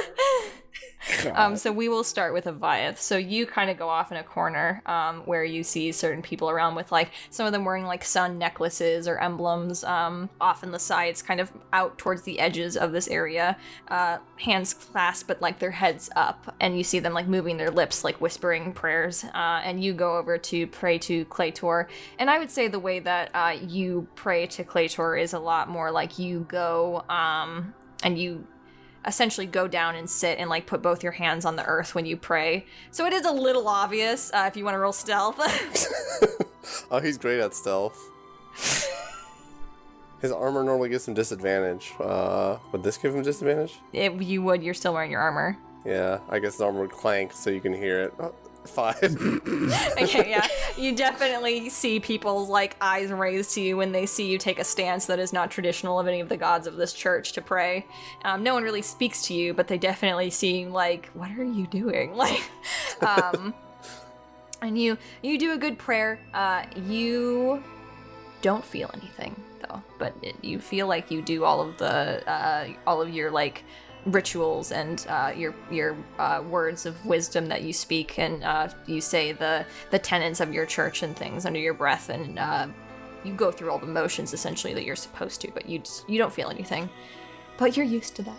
[1.35, 2.99] um, so we will start with Avayath.
[2.99, 6.51] So you kind of go off in a corner um, where you see certain people
[6.51, 10.71] around with like some of them wearing like sun necklaces or emblems um, off in
[10.71, 13.57] the sides, kind of out towards the edges of this area,
[13.89, 17.71] uh, hands clasped but like their heads up, and you see them like moving their
[17.71, 19.25] lips, like whispering prayers.
[19.35, 21.87] Uh, and you go over to pray to Claytor,
[22.19, 25.69] and I would say the way that uh, you pray to Claytor is a lot
[25.69, 28.47] more like you go um, and you
[29.07, 32.07] essentially go down and sit and like put both your hands on the earth when
[32.07, 32.67] you pray.
[32.91, 35.39] So it is a little obvious uh, if you want to roll stealth.
[36.91, 37.99] oh, he's great at stealth.
[40.21, 41.93] His armor normally gives him disadvantage.
[42.01, 43.79] Uh, would this give him disadvantage?
[43.93, 45.59] if you would, you're still wearing your armor.
[45.85, 48.15] Yeah, I guess his armor would clank so you can hear it.
[48.19, 48.35] Oh,
[48.67, 48.97] five.
[49.99, 50.47] Okay, yeah.
[50.77, 54.65] You definitely see people's like eyes raised to you when they see you take a
[54.65, 57.87] stance that is not traditional of any of the gods of this church to pray.
[58.25, 61.67] Um, no one really speaks to you, but they definitely seem like, what are you
[61.67, 62.15] doing?
[62.27, 62.43] Like,
[63.03, 63.55] um,
[64.63, 66.19] and you you do a good prayer.
[66.35, 67.63] Uh, you
[68.43, 72.69] don't feel anything though, but it, you feel like you do all of the uh,
[72.87, 73.65] all of your like
[74.07, 79.01] rituals and uh, your your uh, words of wisdom that you speak, and uh, you
[79.01, 82.67] say the the tenets of your church and things under your breath, and uh,
[83.25, 86.19] you go through all the motions essentially that you're supposed to, but you just, you
[86.19, 86.89] don't feel anything.
[87.59, 88.37] But you're used to that.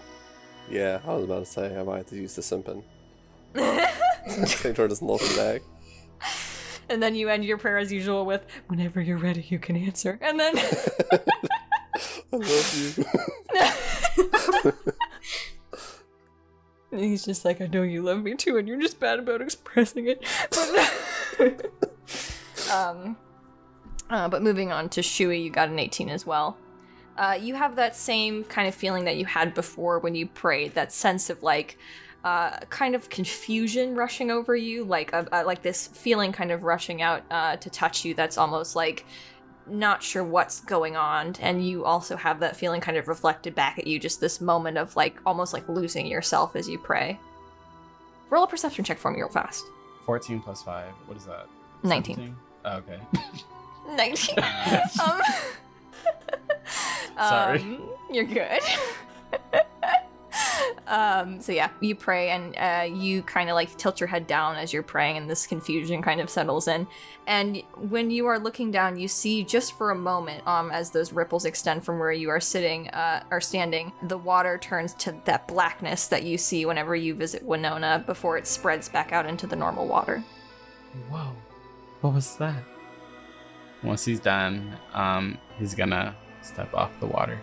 [0.69, 2.83] yeah, I was about to say I might have to use the simpin.
[3.55, 5.61] Claytor doesn't him back.
[6.89, 10.17] And then you end your prayer as usual with, "Whenever you're ready, you can answer."
[10.21, 10.57] And then.
[12.31, 13.05] I love you.
[16.97, 19.39] And he's just like, I know you love me too, and you're just bad about
[19.39, 20.25] expressing it.
[21.37, 21.71] But,
[22.73, 23.15] um,
[24.09, 26.57] uh, but moving on to Shui, you got an 18 as well.
[27.15, 30.73] Uh, you have that same kind of feeling that you had before when you prayed,
[30.73, 31.77] that sense of like,
[32.23, 36.63] uh, kind of confusion rushing over you, like a, a, like this feeling kind of
[36.63, 38.15] rushing out uh, to touch you.
[38.15, 39.05] That's almost like
[39.69, 43.77] not sure what's going on and you also have that feeling kind of reflected back
[43.77, 47.19] at you just this moment of like almost like losing yourself as you pray
[48.29, 49.63] roll a perception check for me real fast
[50.07, 50.85] 14 plus 5.
[51.05, 51.47] What is that?
[51.83, 52.35] 19 17?
[52.65, 52.99] Oh, okay.
[53.95, 54.35] 19
[55.03, 55.21] um,
[57.17, 57.59] Sorry.
[57.59, 58.61] um, you're good
[60.87, 64.55] Um, so yeah, you pray and uh, you kind of like tilt your head down
[64.55, 66.87] as you're praying, and this confusion kind of settles in.
[67.27, 71.11] And when you are looking down, you see just for a moment, um, as those
[71.11, 75.45] ripples extend from where you are sitting uh, or standing, the water turns to that
[75.45, 79.57] blackness that you see whenever you visit Winona before it spreads back out into the
[79.57, 80.23] normal water.
[81.09, 81.33] Whoa.
[81.99, 82.63] What was that?
[83.83, 87.39] Once he's done, um, he's gonna step off the water.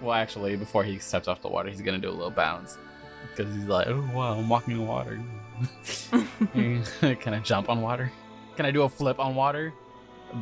[0.00, 2.78] Well, actually, before he steps off the water, he's gonna do a little bounce
[3.30, 5.20] because he's like, "Oh wow, I'm walking on water."
[7.20, 8.10] Can I jump on water?
[8.56, 9.72] Can I do a flip on water?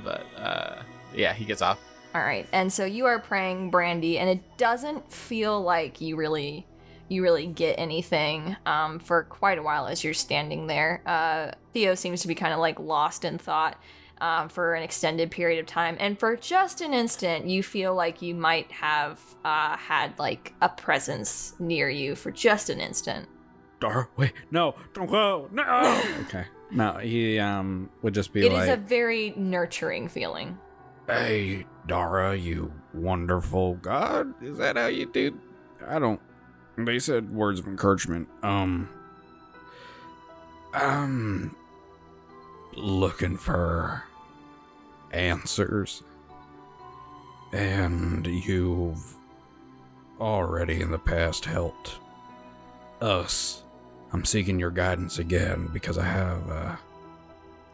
[0.05, 0.83] But uh,
[1.15, 1.81] yeah, he gets off.
[2.15, 6.67] All right, and so you are praying, Brandy, and it doesn't feel like you really,
[7.09, 11.03] you really get anything um, for quite a while as you're standing there.
[11.05, 13.79] Uh, Theo seems to be kind of like lost in thought
[14.21, 18.23] um, for an extended period of time, and for just an instant, you feel like
[18.23, 23.29] you might have uh, had like a presence near you for just an instant.
[23.81, 25.63] Dar, wait, no, don't go, no.
[26.23, 30.59] okay, no, he um would just be like It is a very nurturing feeling.
[31.07, 35.39] "Hey, Dara, you wonderful god." Is that how you do?
[35.87, 36.21] I don't.
[36.77, 38.29] They said words of encouragement.
[38.43, 38.89] Um,
[40.73, 41.57] I'm
[42.75, 44.05] looking for
[45.13, 46.03] answers,
[47.53, 49.15] and you've
[50.21, 51.99] already in the past helped
[53.01, 53.63] us.
[54.13, 56.77] I'm seeking your guidance again because I have uh,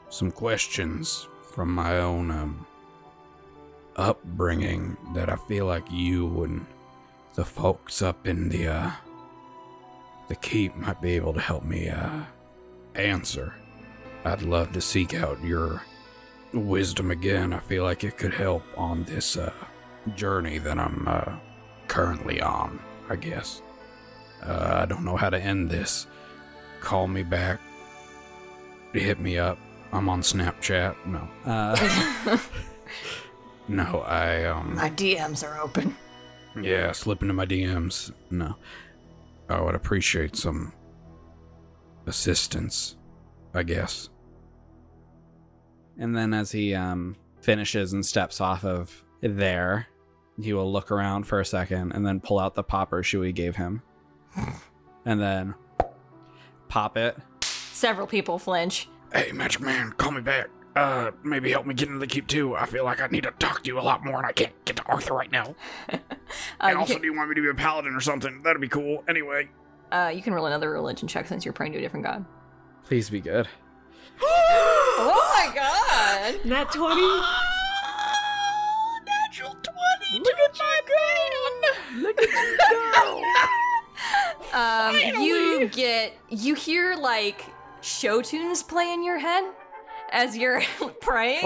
[0.08, 2.66] some questions from my own um,
[3.96, 6.66] upbringing that I feel like you and
[7.34, 8.90] the folks up in the uh,
[10.28, 12.22] the keep might be able to help me uh,
[12.94, 13.54] answer.
[14.24, 15.82] I'd love to seek out your
[16.54, 17.52] wisdom again.
[17.52, 19.52] I feel like it could help on this uh,
[20.14, 21.36] journey that I'm uh,
[21.88, 22.80] currently on.
[23.08, 23.62] I guess.
[24.42, 26.06] Uh, I don't know how to end this.
[26.80, 27.60] Call me back.
[28.92, 29.58] Hit me up.
[29.92, 30.94] I'm on Snapchat.
[31.06, 31.28] No.
[31.44, 32.38] Uh,
[33.68, 34.74] no, I um.
[34.74, 35.96] My DMs are open.
[36.60, 38.12] Yeah, slip into my DMs.
[38.30, 38.56] No.
[39.48, 40.72] I would appreciate some
[42.06, 42.96] assistance,
[43.52, 44.08] I guess.
[45.98, 49.88] And then as he um finishes and steps off of there,
[50.40, 53.56] he will look around for a second and then pull out the popper Shui gave
[53.56, 53.82] him.
[55.04, 55.54] and then
[56.68, 57.16] pop it.
[57.42, 58.88] Several people flinch.
[59.12, 60.48] Hey, Magic Man, call me back.
[60.74, 62.56] Uh, maybe help me get into the keep too.
[62.56, 64.52] I feel like I need to talk to you a lot more, and I can't
[64.64, 65.54] get to Arthur right now.
[66.60, 68.42] Uh, and also, can, do you want me to be a paladin or something?
[68.42, 69.04] That'd be cool.
[69.06, 69.48] Anyway,
[69.92, 72.24] uh, you can roll another religion check since you're praying to a different god.
[72.84, 73.46] please be good.
[74.98, 76.44] oh my god!
[76.44, 77.00] Nat 20?
[79.06, 79.56] Natural
[80.10, 80.18] 20!
[80.20, 80.98] Look at you go!
[82.00, 83.22] Look at you go!
[84.52, 87.44] um, you get, you hear like
[87.80, 89.44] show tunes play in your head
[90.10, 90.62] as you're
[91.00, 91.44] praying.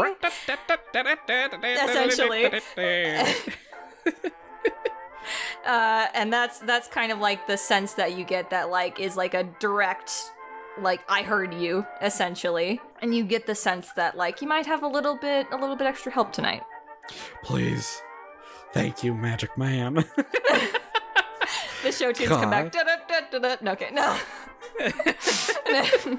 [1.88, 2.46] Essentially.
[5.66, 9.16] uh, and that's that's kind of like the sense that you get that like is
[9.16, 10.32] like a direct
[10.82, 14.82] like I heard you essentially and you get the sense that like you might have
[14.82, 16.62] a little bit a little bit extra help tonight
[17.42, 18.02] Please.
[18.74, 19.94] Thank you, Magic Man.
[21.82, 23.56] the show tunes come back Da-da-da-da-da.
[23.62, 24.16] no okay no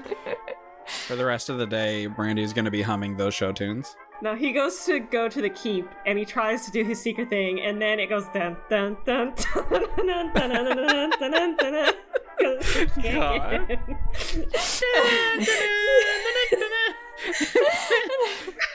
[1.06, 3.96] For the rest of the day, Brandy's gonna be humming those show tunes.
[4.22, 7.30] No, he goes to go to the keep and he tries to do his secret
[7.30, 11.56] thing, and then it goes dun dun dun dun dun dun dun dun dun dun
[11.56, 11.94] dun dun.
[13.02, 13.78] God.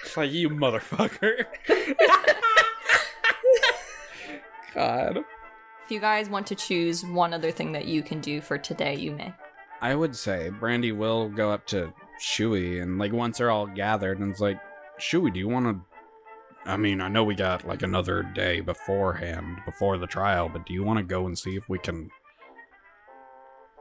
[0.04, 1.46] It's like you motherfucker.
[4.74, 5.18] God.
[5.18, 8.96] if you guys want to choose one other thing that you can do for today
[8.96, 9.34] you may
[9.82, 14.20] I would say Brandy will go up to Shui and like once they're all gathered
[14.20, 14.60] and it's like,
[14.98, 16.70] Shui, do you want to?
[16.70, 20.74] I mean, I know we got like another day beforehand before the trial, but do
[20.74, 22.10] you want to go and see if we can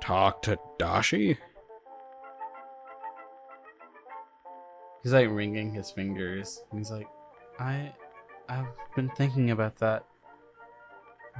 [0.00, 1.38] talk to Dashi?
[5.02, 6.62] He's like wringing his fingers.
[6.74, 7.06] He's like,
[7.58, 7.92] I,
[8.48, 10.04] I've been thinking about that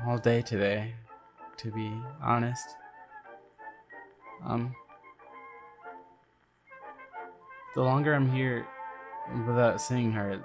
[0.07, 0.95] all day today.
[1.59, 2.67] To be honest,
[4.45, 4.75] um,
[7.77, 8.67] the longer I'm here
[9.47, 10.41] without seeing her,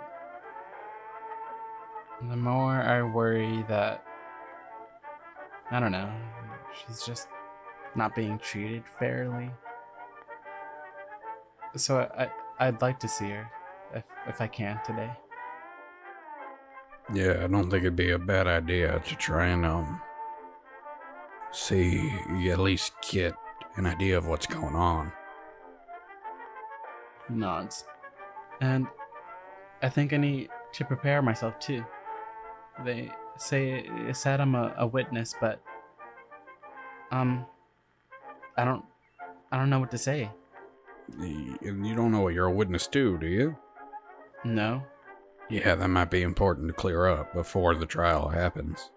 [2.22, 4.04] the more I worry that
[5.72, 6.12] I don't know.
[6.74, 7.28] She's just
[7.96, 9.52] not being treated fairly.
[11.76, 12.30] So I, I
[12.68, 13.50] I'd like to see her
[13.94, 15.12] if if I can today.
[17.14, 20.02] Yeah, I don't think it'd be a bad idea to try and um
[21.52, 23.34] See, you at least get
[23.76, 25.12] an idea of what's going on.
[27.28, 27.86] Nods.
[28.62, 28.88] And
[29.82, 31.84] I think I need to prepare myself too.
[32.86, 35.62] They say it said I'm a, a witness, but
[37.12, 37.45] um
[38.57, 38.84] I don't
[39.51, 40.30] I don't know what to say.
[41.18, 43.57] And you don't know what you're a witness to, do you?
[44.43, 44.84] No.
[45.49, 48.91] Yeah, that might be important to clear up before the trial happens.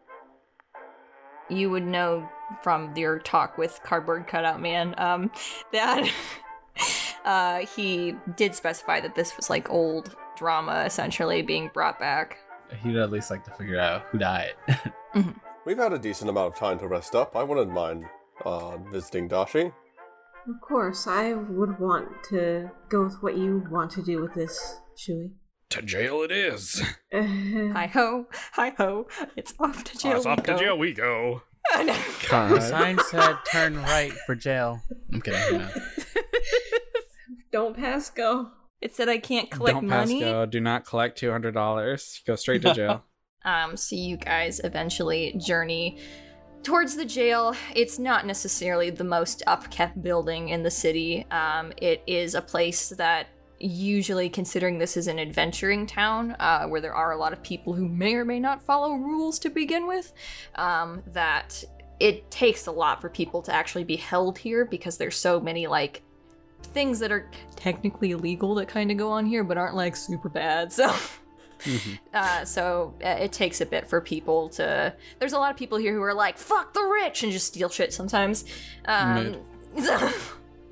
[1.49, 2.29] you would know
[2.63, 5.31] from your talk with Cardboard Cutout Man um,
[5.73, 6.11] that
[7.25, 12.39] uh, he did specify that this was like old drama essentially being brought back.
[12.83, 14.55] He'd at least like to figure out who died.
[15.67, 17.37] We've had a decent amount of time to rest up.
[17.37, 18.07] I wouldn't mind
[18.45, 19.73] uh, visiting Dashi.
[20.49, 24.81] Of course, I would want to go with what you want to do with this,
[24.97, 25.31] Shui.
[25.71, 26.83] To jail it is.
[27.13, 29.07] Hi ho, hi ho,
[29.37, 30.17] it's off to jail.
[30.17, 31.43] it's we off to jail we go.
[31.75, 34.83] the sign said turn right for jail.
[35.13, 35.59] I'm kidding.
[35.59, 35.69] No.
[37.53, 38.49] Don't pass go.
[38.81, 40.21] It said I can't collect Don't pass money.
[40.21, 40.47] go.
[40.47, 42.21] Do not collect two hundred dollars.
[42.27, 43.05] Go straight to jail.
[43.45, 45.99] Um, so you guys eventually journey
[46.63, 47.55] towards the jail.
[47.75, 51.27] It's not necessarily the most upkept building in the city.
[51.31, 53.29] Um, it is a place that
[53.59, 57.73] usually considering this is an adventuring town uh, where there are a lot of people
[57.73, 60.13] who may or may not follow rules to begin with
[60.57, 61.63] um, that
[62.01, 65.69] it takes a lot for people to actually be held here because there's so many
[65.69, 66.03] like
[66.67, 70.29] things that are technically illegal that kind of go on here but aren't like super
[70.29, 70.95] bad so
[71.65, 71.99] Mhm.
[72.15, 74.95] uh, so uh, it takes a bit for people to.
[75.19, 77.69] There's a lot of people here who are like, "Fuck the rich" and just steal
[77.69, 78.45] shit sometimes.
[78.87, 79.37] Um,
[79.81, 80.11] so,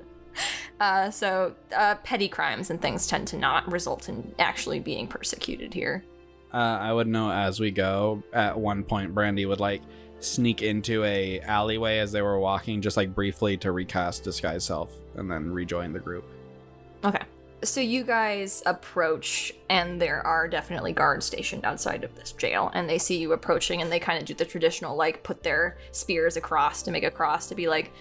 [0.79, 5.73] uh, so uh, petty crimes and things tend to not result in actually being persecuted
[5.73, 6.03] here.
[6.53, 8.21] Uh, I would know as we go.
[8.33, 9.81] At one point, Brandy would like
[10.23, 14.91] sneak into a alleyway as they were walking, just like briefly to recast disguise self,
[15.15, 16.25] and then rejoin the group.
[17.03, 17.23] Okay.
[17.63, 22.89] So you guys approach, and there are definitely guards stationed outside of this jail, and
[22.89, 26.37] they see you approaching, and they kind of do the traditional, like, put their spears
[26.37, 27.91] across to make a cross to be like,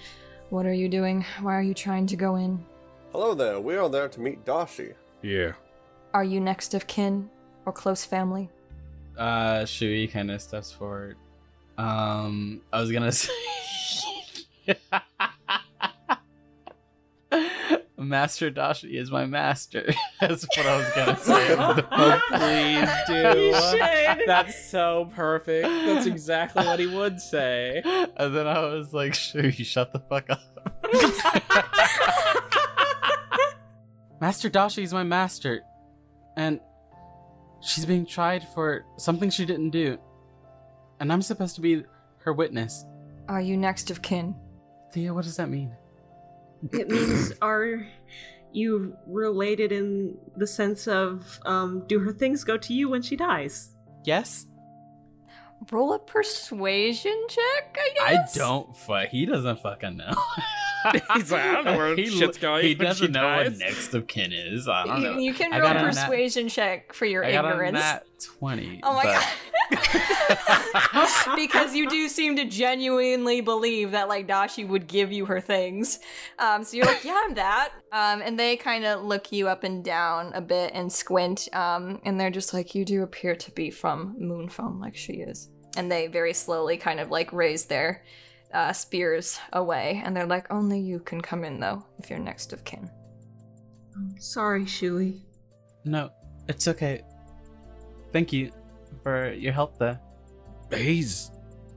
[0.48, 1.26] What are you doing?
[1.42, 2.64] Why are you trying to go in?
[3.12, 3.60] Hello there.
[3.60, 4.94] We are there to meet Dashi.
[5.20, 5.52] Yeah.
[6.14, 7.28] Are you next of kin
[7.66, 8.48] or close family?
[9.18, 11.16] Uh, Shui kind of steps forward.
[11.80, 13.32] Um, I was gonna say.
[17.96, 19.92] Master Dashi is my master.
[20.20, 21.56] That's what I was gonna say.
[21.92, 24.24] Oh, please do.
[24.26, 25.68] That's so perfect.
[25.68, 27.82] That's exactly what he would say.
[27.84, 30.40] and then I was like, Shui, shut the fuck up.
[34.20, 35.60] master Dashi is my master.
[36.36, 36.58] And
[37.62, 39.98] she's being tried for something she didn't do.
[41.00, 41.84] And I'm supposed to be
[42.18, 42.84] her witness.
[43.28, 44.34] Are you next of kin?
[44.92, 45.72] Thea, what does that mean?
[46.72, 47.86] It means are
[48.52, 53.16] you related in the sense of um, do her things go to you when she
[53.16, 53.74] dies?
[54.04, 54.46] Yes?
[55.70, 58.36] Roll a persuasion check, I guess.
[58.36, 59.08] I don't fuck.
[59.08, 60.12] He doesn't fucking know.
[61.14, 63.50] He's like, I don't know where he, shit's going He doesn't know dies.
[63.50, 64.68] what next of kin is.
[64.68, 65.12] I don't know.
[65.14, 67.48] You, you can I roll a a nat- persuasion check for your I got a
[67.50, 67.74] ignorance.
[67.74, 68.06] nat
[68.38, 68.80] 20.
[68.82, 69.26] Oh my but- god.
[71.36, 76.00] because you do seem to genuinely believe that like Dashi would give you her things.
[76.38, 77.70] Um, so you're like, yeah, I'm that.
[77.92, 81.48] Um, and they kind of look you up and down a bit and squint.
[81.52, 85.48] Um, and they're just like, you do appear to be from Moonfoam, like she is.
[85.76, 88.02] And they very slowly kind of like raise their
[88.52, 90.02] uh, spears away.
[90.04, 92.90] And they're like, only you can come in though, if you're next of kin.
[94.18, 95.22] Sorry, Shui.
[95.84, 96.10] No,
[96.48, 97.02] it's okay.
[98.12, 98.52] Thank you
[99.02, 100.00] for your help there.
[100.74, 101.30] He's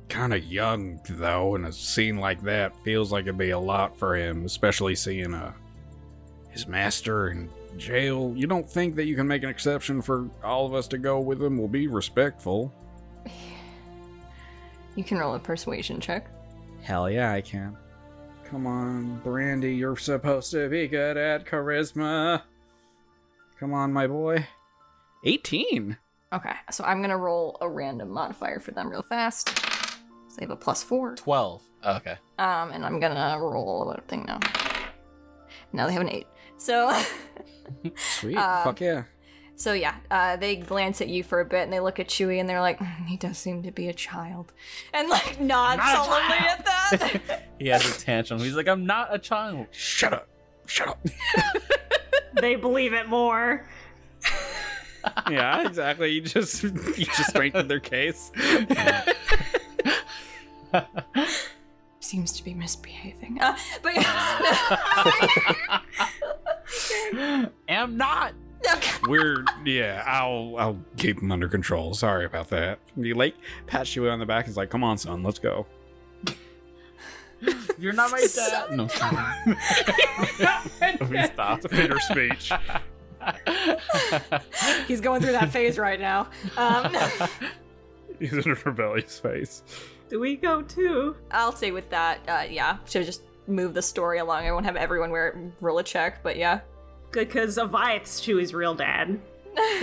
[0.09, 3.97] kind of young though, and a scene like that feels like it'd be a lot
[3.97, 5.53] for him, especially seeing uh
[6.49, 8.33] his master in jail.
[8.35, 11.19] You don't think that you can make an exception for all of us to go
[11.19, 11.57] with him?
[11.57, 12.73] We'll be respectful.
[14.95, 16.29] You can roll a persuasion check.
[16.83, 17.77] Hell yeah, I can.
[18.43, 22.41] Come on, Brandy, you're supposed to be good at charisma.
[23.59, 24.45] Come on, my boy.
[25.23, 25.97] 18.
[26.33, 29.57] Okay, so I'm gonna roll a random modifier for them real fast.
[30.27, 31.15] So they have a plus four.
[31.15, 31.63] 12.
[31.85, 32.17] okay.
[32.37, 34.39] Um, and I'm gonna roll what thing now.
[35.71, 36.27] Now they have an eight.
[36.57, 36.91] So,
[37.95, 38.37] Sweet.
[38.37, 39.03] Uh, Fuck yeah.
[39.55, 42.39] So yeah, uh, they glance at you for a bit and they look at Shui
[42.39, 44.51] and they're like, "Mm, he does seem to be a child,
[44.93, 47.43] and like nod Not solemnly at that.
[47.59, 48.39] He has a tantrum.
[48.39, 49.67] He's like, I'm not a child.
[49.71, 50.27] Shut up.
[50.65, 50.99] Shut up.
[52.41, 53.65] They believe it more.
[55.29, 56.09] yeah, exactly.
[56.09, 56.71] You just you
[57.05, 58.31] just strengthened their case.
[61.99, 63.39] seems to be misbehaving.
[63.39, 63.93] Uh, but
[67.69, 68.33] Am not.
[69.07, 70.03] We're yeah.
[70.05, 71.93] I'll I'll keep him under control.
[71.93, 72.79] Sorry about that.
[72.95, 73.35] He like
[73.67, 74.45] pats you on the back.
[74.45, 75.65] He's like, "Come on, son, let's go."
[77.77, 78.71] You're not my dad.
[78.71, 78.83] No.
[81.09, 81.69] We stopped.
[81.69, 82.51] Bitter speech.
[84.87, 86.29] he's going through that phase right now.
[86.57, 86.95] Um,
[88.19, 89.63] He's in a rebellious phase.
[90.09, 91.15] Do we go too?
[91.31, 94.45] I'll say with that, uh, yeah, should just move the story along.
[94.45, 96.61] I won't have everyone wear roll a check, but yeah.
[97.13, 99.19] Good, because Avayath's Shui's real dad.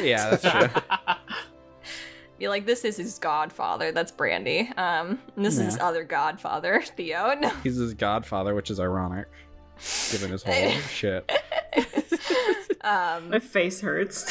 [0.03, 0.83] Yeah, that's true.
[2.41, 3.93] Be like, this is his godfather.
[3.93, 4.71] That's Brandy.
[4.77, 7.35] Um, and this is his other godfather, Theo.
[7.39, 7.49] No.
[7.63, 9.29] He's his godfather, which is ironic,
[10.11, 11.31] given his whole shit.
[12.81, 14.27] Um, My face hurts.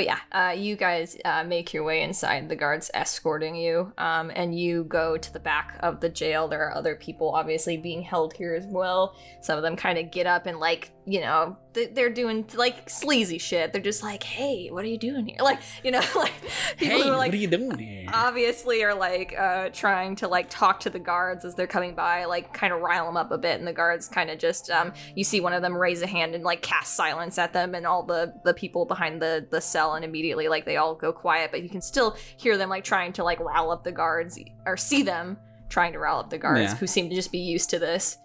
[0.00, 2.48] But yeah, uh, you guys uh, make your way inside.
[2.48, 6.48] The guards escorting you, um, and you go to the back of the jail.
[6.48, 9.14] There are other people obviously being held here as well.
[9.42, 13.38] Some of them kind of get up and like, you know, they're doing like sleazy
[13.38, 13.72] shit.
[13.72, 16.32] They're just like, "Hey, what are you doing here?" Like, you know, like
[16.76, 18.06] people who are like what are you doing here?
[18.12, 22.24] obviously are like uh trying to like talk to the guards as they're coming by
[22.24, 24.92] like kind of rile them up a bit and the guards kind of just um
[25.14, 27.86] you see one of them raise a hand and like cast silence at them and
[27.86, 31.50] all the the people behind the the cell and immediately like they all go quiet
[31.52, 34.76] but you can still hear them like trying to like rile up the guards or
[34.76, 35.36] see them
[35.68, 36.74] trying to rile up the guards Yeah.
[36.76, 38.18] who seem to just be used to this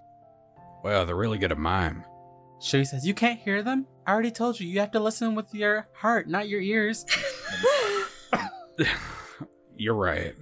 [0.83, 2.03] Well, they're really good at mime.
[2.59, 3.85] Shui says, You can't hear them?
[4.07, 7.05] I already told you, you have to listen with your heart, not your ears.
[9.77, 10.33] You're right.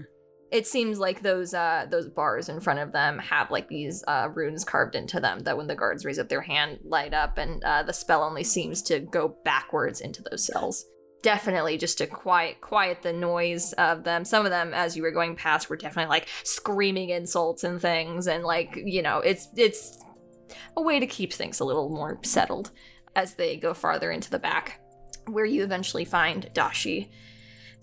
[0.52, 4.28] it seems like those uh those bars in front of them have like these uh
[4.34, 7.64] runes carved into them that when the guards raise up their hand light up and
[7.64, 10.86] uh the spell only seems to go backwards into those cells
[11.24, 15.12] definitely just to quiet quiet the noise of them some of them as you were
[15.12, 20.00] going past were definitely like screaming insults and things and like you know it's it's
[20.78, 22.72] a way to keep things a little more settled
[23.16, 24.80] as they go farther into the back
[25.28, 27.10] where you eventually find dashi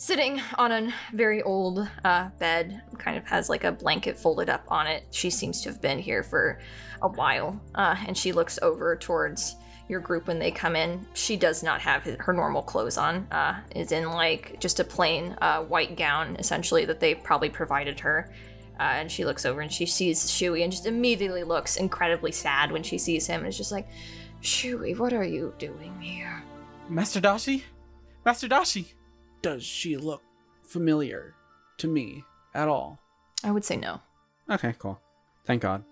[0.00, 4.64] sitting on a very old uh, bed, kind of has like a blanket folded up
[4.68, 5.04] on it.
[5.10, 6.58] She seems to have been here for
[7.02, 9.56] a while, uh, and she looks over towards
[9.88, 11.06] your group when they come in.
[11.12, 15.36] She does not have her normal clothes on, uh, is in like just a plain
[15.42, 18.32] uh, white gown, essentially, that they probably provided her.
[18.80, 22.72] Uh, and she looks over and she sees Shui and just immediately looks incredibly sad
[22.72, 23.86] when she sees him and is just like,
[24.40, 26.42] Shui, what are you doing here?
[26.88, 27.62] Master Dashi?
[28.24, 28.86] Master Dashi!
[29.42, 30.22] Does she look
[30.64, 31.34] familiar
[31.76, 32.24] to me
[32.54, 32.98] at all?
[33.44, 34.00] I would say no.
[34.50, 34.98] Okay, cool.
[35.44, 35.84] Thank God.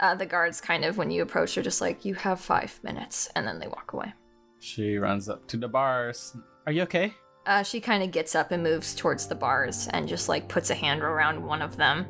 [0.00, 3.28] uh, the guards kind of when you approach are just like you have five minutes
[3.34, 4.12] and then they walk away
[4.60, 6.36] She runs up to the bars.
[6.66, 7.14] Are you okay?
[7.48, 10.70] Uh, she kind of gets up and moves towards the bars and just like puts
[10.70, 12.06] a hand around one of them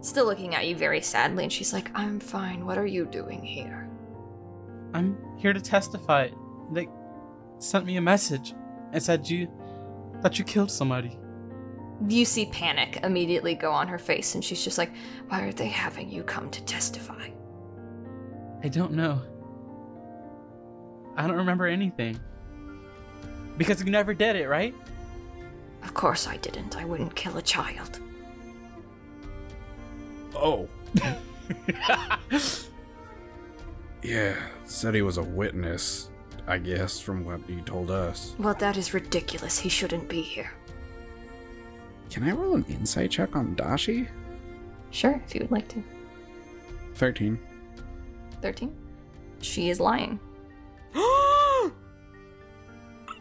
[0.00, 3.42] still looking at you very sadly and she's like i'm fine what are you doing
[3.42, 3.88] here
[4.94, 6.28] I'm here to testify.
[6.72, 6.88] They
[7.58, 8.54] sent me a message
[8.92, 9.48] and said you
[10.22, 11.18] that you killed somebody.
[12.08, 14.90] you see panic immediately go on her face and she's just like
[15.28, 17.28] why are they having you come to testify
[18.64, 19.20] I don't know.
[21.16, 22.18] I don't remember anything.
[23.58, 24.74] Because you never did it, right?
[25.82, 27.98] of course i didn't i wouldn't kill a child
[30.34, 30.68] Oh.
[34.02, 34.34] yeah,
[34.64, 36.10] said he was a witness,
[36.46, 38.34] I guess, from what he told us.
[38.38, 40.52] well that is ridiculous he shouldn't be here
[42.10, 44.08] Can I roll an insight check on Dashi?
[44.90, 45.82] sure if you would like to
[46.94, 47.38] 13.
[48.40, 48.74] 13
[49.40, 50.18] she is lying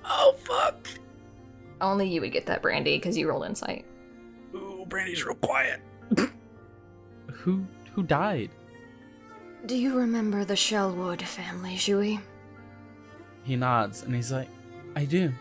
[0.06, 0.88] oh, fuck!
[1.80, 3.86] only you would get that brandy because you rolled insight
[4.54, 5.80] Ooh, Brandy's real quiet.
[7.32, 8.52] Who who died?
[9.66, 12.20] Do you remember the Shellwood family, Shui?
[13.44, 14.50] He nods and he's like,
[14.96, 15.32] I do.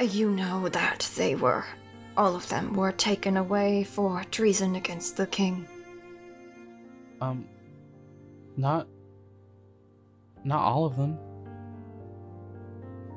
[0.00, 1.64] You know that they were.
[2.16, 5.66] All of them were taken away for treason against the king.
[7.20, 7.46] Um
[8.56, 8.86] not
[10.44, 11.18] not all of them.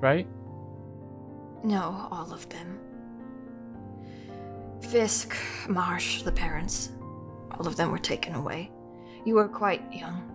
[0.01, 0.27] Right?
[1.63, 2.79] No, all of them.
[4.81, 5.35] Fisk,
[5.67, 6.91] Marsh, the parents.
[7.51, 8.71] All of them were taken away.
[9.25, 10.31] You were quite young.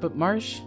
[0.00, 0.60] But Marsh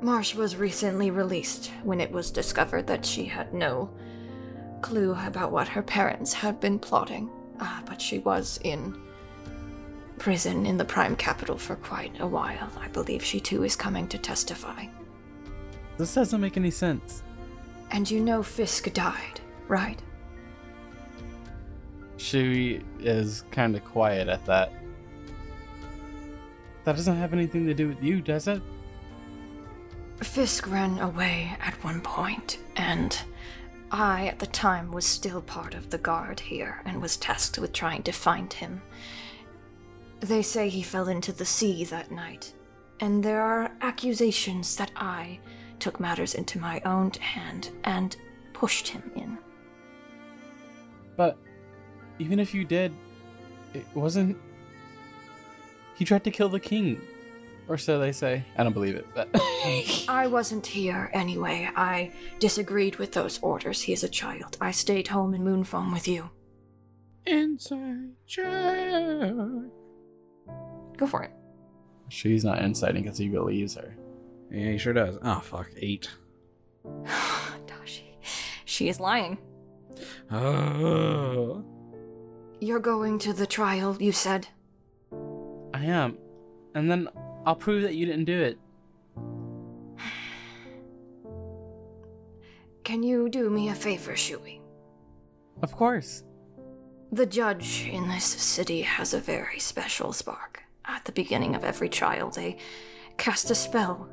[0.00, 3.90] Marsh was recently released when it was discovered that she had no
[4.82, 7.30] clue about what her parents had been plotting.
[7.58, 8.94] Ah, but she was in
[10.18, 12.70] prison in the Prime Capital for quite a while.
[12.78, 14.86] I believe she too is coming to testify.
[15.98, 17.22] this doesn't make any sense.
[17.90, 20.00] And you know Fisk died, right?
[22.16, 24.72] She is kind of quiet at that.
[26.84, 28.62] That doesn't have anything to do with you, does it?
[30.22, 33.18] Fisk ran away at one point, and
[33.90, 37.72] I, at the time, was still part of the guard here and was tasked with
[37.72, 38.82] trying to find him.
[40.24, 42.54] They say he fell into the sea that night,
[42.98, 45.38] and there are accusations that I
[45.78, 48.16] took matters into my own hand and
[48.54, 49.36] pushed him in.
[51.14, 51.36] But
[52.18, 52.90] even if you did,
[53.74, 54.38] it wasn't.
[55.94, 57.02] He tried to kill the king,
[57.68, 58.46] or so they say.
[58.56, 59.28] I don't believe it, but
[60.08, 61.68] I wasn't here anyway.
[61.76, 63.82] I disagreed with those orders.
[63.82, 64.56] He is a child.
[64.58, 66.30] I stayed home in Moonfoam with you.
[67.26, 69.83] Inside joke.
[70.96, 71.30] Go for it.
[72.08, 73.96] she's not inciting because he believes her.
[74.50, 75.18] Yeah, he sure does.
[75.22, 76.08] Oh fuck, eight.
[76.86, 78.02] Dashi.
[78.64, 79.38] She is lying.
[80.30, 81.64] Oh.
[82.60, 84.48] You're going to the trial, you said?
[85.72, 86.18] I am,
[86.74, 87.08] and then
[87.46, 88.58] I'll prove that you didn't do it.
[92.84, 94.60] Can you do me a favor, Shui?
[95.62, 96.22] Of course.
[97.12, 100.62] The judge in this city has a very special spark.
[100.86, 102.58] At the beginning of every trial, they
[103.16, 104.08] cast a spell.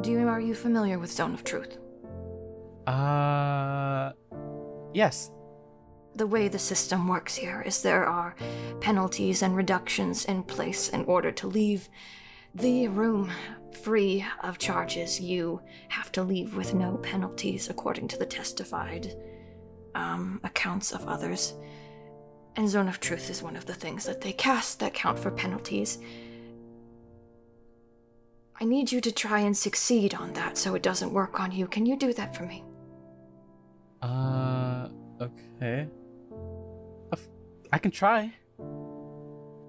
[0.00, 1.78] Do you are you familiar with Zone of Truth?
[2.86, 4.12] Uh,
[4.92, 5.30] yes.
[6.16, 8.36] The way the system works here is there are
[8.80, 11.88] penalties and reductions in place in order to leave
[12.54, 13.32] the room
[13.82, 15.20] free of charges.
[15.20, 19.16] You have to leave with no penalties according to the testified
[19.94, 21.54] um, accounts of others.
[22.56, 25.30] And Zone of Truth is one of the things that they cast that count for
[25.30, 25.98] penalties.
[28.60, 31.66] I need you to try and succeed on that so it doesn't work on you.
[31.66, 32.62] Can you do that for me?
[34.00, 34.88] Uh,
[35.20, 35.88] okay.
[37.74, 38.32] I can try.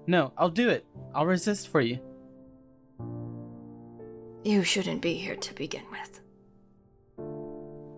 [0.06, 0.86] No, I'll do it.
[1.12, 1.98] I'll resist for you.
[4.44, 6.20] You shouldn't be here to begin with.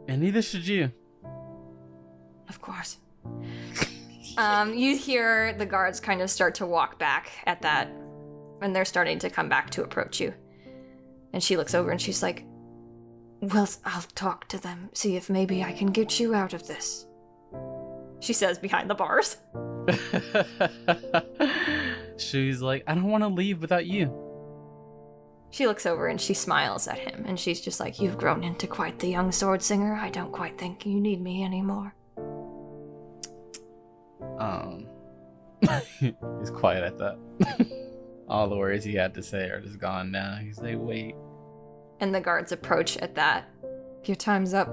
[0.09, 0.91] And neither should you.
[2.49, 2.97] Of course.
[4.39, 7.89] Um, you hear the guards kind of start to walk back at that,
[8.63, 10.33] and they're starting to come back to approach you.
[11.33, 12.45] And she looks over and she's like,
[13.41, 17.07] Well, I'll talk to them, see if maybe I can get you out of this.
[18.21, 19.37] She says behind the bars.
[22.17, 24.13] She's like, I don't want to leave without you.
[25.51, 28.69] She looks over and she smiles at him, and she's just like, You've grown into
[28.69, 29.95] quite the young sword singer.
[29.95, 31.95] I don't quite think you need me anymore.
[34.39, 34.87] Um,
[36.01, 37.19] he's quiet at that.
[38.29, 40.37] All the words he had to say are just gone now.
[40.37, 41.15] He's like, wait,
[42.01, 43.49] And the guards approach at that.
[44.05, 44.69] Your time's up.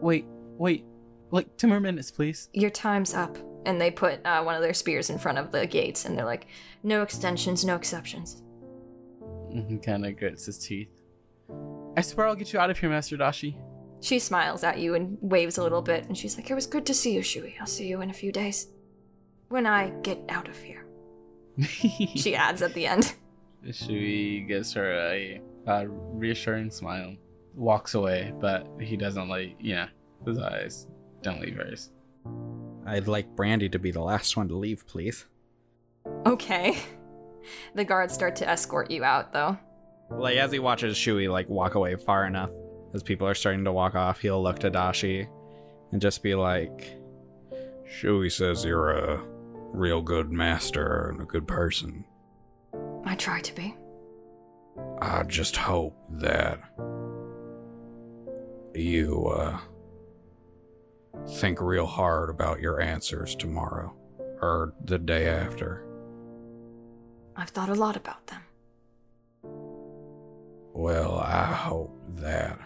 [0.00, 0.24] wait,
[0.56, 0.84] wait,
[1.30, 2.48] like two more minutes, please.
[2.52, 3.36] your time's up.
[3.66, 6.24] And they put uh, one of their spears in front of the gates, and they're
[6.24, 6.46] like,
[6.84, 8.42] no extensions, no exceptions.
[9.68, 10.90] He kind of grits his teeth.
[11.96, 13.56] I swear I'll get you out of here, Master Dashi.
[14.06, 16.86] She smiles at you and waves a little bit, and she's like, it was good
[16.86, 17.56] to see you, Shui.
[17.58, 18.68] I'll see you in a few days.
[19.48, 20.86] When I get out of here.
[21.66, 23.16] She adds at the end.
[23.72, 27.16] Shui gives her a, a reassuring smile,
[27.56, 29.88] walks away, but he doesn't like, yeah,
[30.24, 30.86] his eyes
[31.22, 31.90] don't leave hers.
[32.86, 35.26] I'd like Brandy to be the last one to leave, please.
[36.24, 36.78] Okay.
[37.74, 39.58] The guards start to escort you out, though.
[40.10, 42.50] Like as he watches Shui like walk away far enough,
[42.96, 45.28] as people are starting to walk off, he'll look to Dashi
[45.92, 46.96] and just be like,
[47.86, 49.22] Shui says you're a
[49.72, 52.04] real good master and a good person.
[53.04, 53.76] I try to be.
[55.00, 56.58] I just hope that
[58.74, 59.58] you uh,
[61.28, 63.94] think real hard about your answers tomorrow
[64.40, 65.86] or the day after.
[67.36, 68.40] I've thought a lot about them.
[70.72, 72.58] Well, I hope that.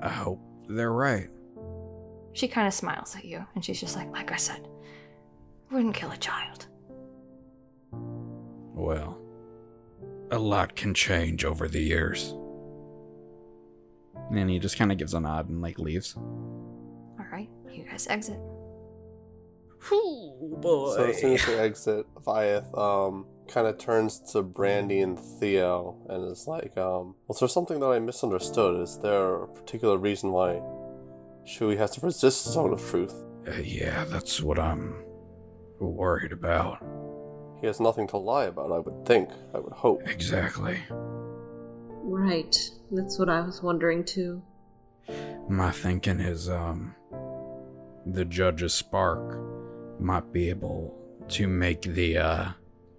[0.00, 1.28] I hope they're right.
[2.32, 4.68] She kind of smiles at you, and she's just like, like I said,
[5.70, 6.66] wouldn't kill a child.
[7.92, 9.18] Well,
[10.30, 12.34] a lot can change over the years.
[14.30, 16.14] and he just kind of gives a nod and like leaves.
[16.16, 18.38] All right, you guys exit.
[19.90, 20.96] Oh boy.
[20.96, 25.96] So as soon as we exit, Viath um, kind of turns to Brandy and Theo
[26.08, 28.80] and is like, um, "Was there something that I misunderstood?
[28.80, 30.62] Is there a particular reason why
[31.44, 33.14] Shui has to resist the Zone of Truth?
[33.46, 35.04] Uh, yeah, that's what I'm
[35.80, 36.82] worried about.
[37.60, 38.72] He has nothing to lie about.
[38.72, 39.30] I would think.
[39.54, 40.02] I would hope.
[40.08, 40.78] Exactly.
[40.90, 42.56] Right.
[42.90, 44.42] That's what I was wondering too.
[45.48, 46.94] My thinking is, um,
[48.04, 49.40] the judge's spark
[50.00, 50.94] might be able
[51.28, 52.48] to make the uh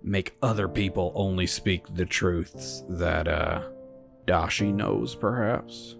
[0.07, 3.61] make other people only speak the truths that uh
[4.25, 5.97] Dashi knows perhaps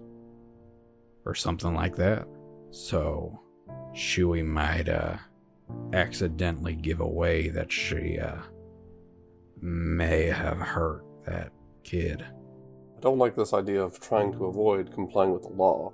[1.24, 2.26] or something like that.
[2.70, 3.38] So
[3.94, 5.16] Shui might uh
[5.92, 8.38] accidentally give away that she uh
[9.60, 11.52] may have hurt that
[11.84, 12.24] kid.
[12.96, 15.92] I don't like this idea of trying to avoid complying with the law.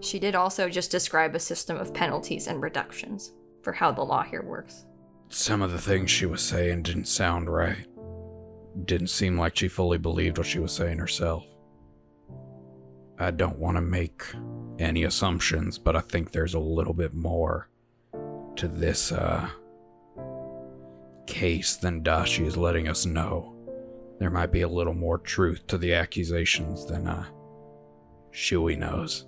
[0.00, 3.32] She did also just describe a system of penalties and reductions
[3.62, 4.86] for how the law here works.
[5.32, 7.86] Some of the things she was saying didn't sound right.
[8.84, 11.46] Didn't seem like she fully believed what she was saying herself.
[13.16, 14.24] I don't want to make
[14.80, 17.68] any assumptions, but I think there's a little bit more
[18.56, 19.48] to this uh
[21.28, 23.54] case than Dashi is letting us know.
[24.18, 27.26] There might be a little more truth to the accusations than uh
[28.32, 29.26] Shui knows.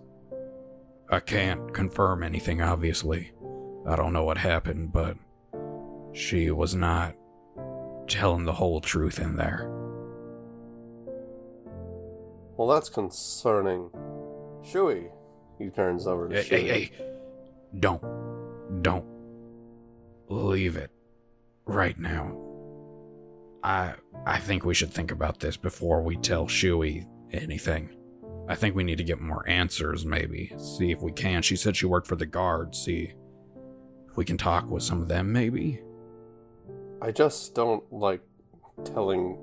[1.09, 3.31] I can't confirm anything obviously.
[3.87, 5.17] I don't know what happened, but
[6.13, 7.15] she was not
[8.09, 9.69] telling the whole truth in there.
[12.57, 13.91] Well, that's concerning.
[14.65, 15.07] Shui,
[15.59, 16.61] he turns over to Hey, Shui.
[16.69, 16.91] hey, hey.
[17.81, 18.03] Don't.
[18.83, 19.05] Don't.
[20.29, 20.91] Leave it.
[21.65, 22.37] Right now.
[23.65, 23.95] I
[24.27, 27.91] I think we should think about this before we tell Shui anything.
[28.49, 30.53] I think we need to get more answers, maybe.
[30.59, 31.43] See if we can.
[31.43, 32.79] She said she worked for the guards.
[32.85, 33.13] See
[34.11, 35.81] if we can talk with some of them, maybe.
[37.03, 38.21] I just don't like
[38.85, 39.37] telling.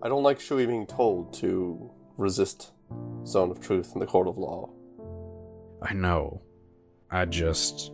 [0.00, 2.70] I don't like Shui being told to resist
[3.26, 4.70] Zone of Truth in the Court of Law.
[5.82, 6.40] I know.
[7.10, 7.90] I just.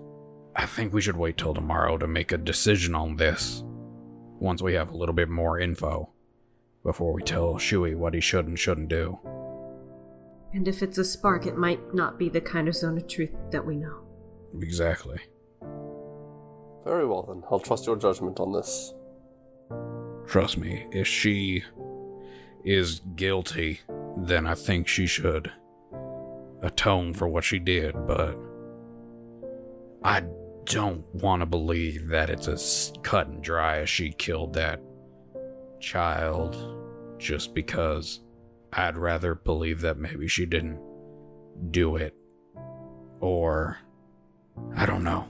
[0.54, 3.64] I think we should wait till tomorrow to make a decision on this.
[4.38, 6.10] Once we have a little bit more info.
[6.82, 9.18] Before we tell Shui what he should and shouldn't do.
[10.52, 13.34] And if it's a spark, it might not be the kind of zone of truth
[13.50, 14.02] that we know.
[14.60, 15.20] Exactly.
[16.84, 18.92] Very well then, I'll trust your judgment on this.
[20.26, 21.62] Trust me, if she
[22.64, 23.80] is guilty,
[24.16, 25.52] then I think she should
[26.62, 28.36] atone for what she did, but
[30.02, 30.24] I
[30.64, 34.80] don't want to believe that it's as cut and dry as she killed that
[35.80, 36.56] child
[37.18, 38.20] just because
[38.72, 40.80] I'd rather believe that maybe she didn't
[41.70, 42.14] do it
[43.20, 43.78] or
[44.74, 45.28] I don't know.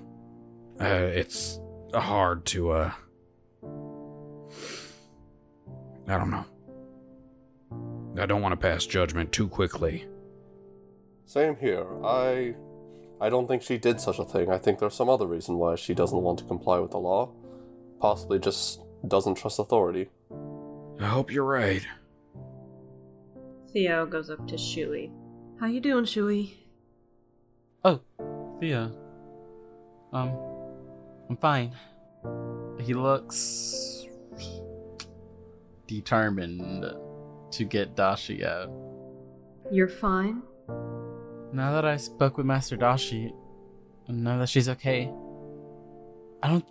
[0.81, 1.61] Uh, it's
[1.95, 2.93] hard to uh
[6.09, 6.45] I don't know.
[8.21, 10.07] I don't want to pass judgment too quickly.
[11.27, 11.87] Same here.
[12.05, 12.55] I.
[13.21, 14.51] I don't think she did such a thing.
[14.51, 17.33] I think there's some other reason why she doesn't want to comply with the law.
[17.99, 20.11] Possibly just doesn't trust authority.
[21.01, 21.87] I hope you're right.
[23.73, 25.11] Theo goes up to Shui.
[25.59, 26.59] How you doing, Shui?
[27.85, 28.01] Oh,
[28.61, 28.93] Thea.
[30.13, 30.39] Um,
[31.31, 31.73] I'm fine.
[32.81, 33.96] He looks
[35.87, 36.85] determined
[37.53, 38.71] to get Dashi out.
[39.71, 40.43] You're fine?
[41.53, 43.31] Now that I spoke with Master Dashi,
[44.09, 45.11] and now that she's okay,
[46.43, 46.65] I don't.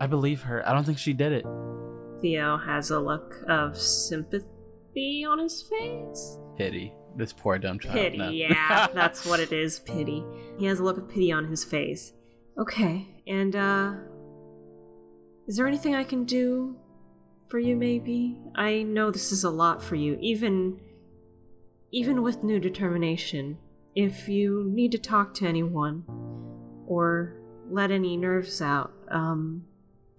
[0.00, 0.66] I believe her.
[0.68, 1.44] I don't think she did it.
[2.20, 6.38] Theo has a look of sympathy on his face.
[6.56, 6.92] Pity.
[7.16, 7.94] This poor dumb child.
[7.96, 8.28] Pity, No.
[8.30, 10.24] yeah, that's what it is, pity.
[10.58, 12.12] He has a look of pity on his face.
[12.58, 13.94] Okay, and, uh.
[15.48, 16.76] Is there anything I can do
[17.48, 18.38] for you, maybe?
[18.54, 20.80] I know this is a lot for you, even.
[21.90, 23.58] Even with new determination.
[23.94, 26.04] If you need to talk to anyone,
[26.86, 27.34] or
[27.70, 29.64] let any nerves out, um.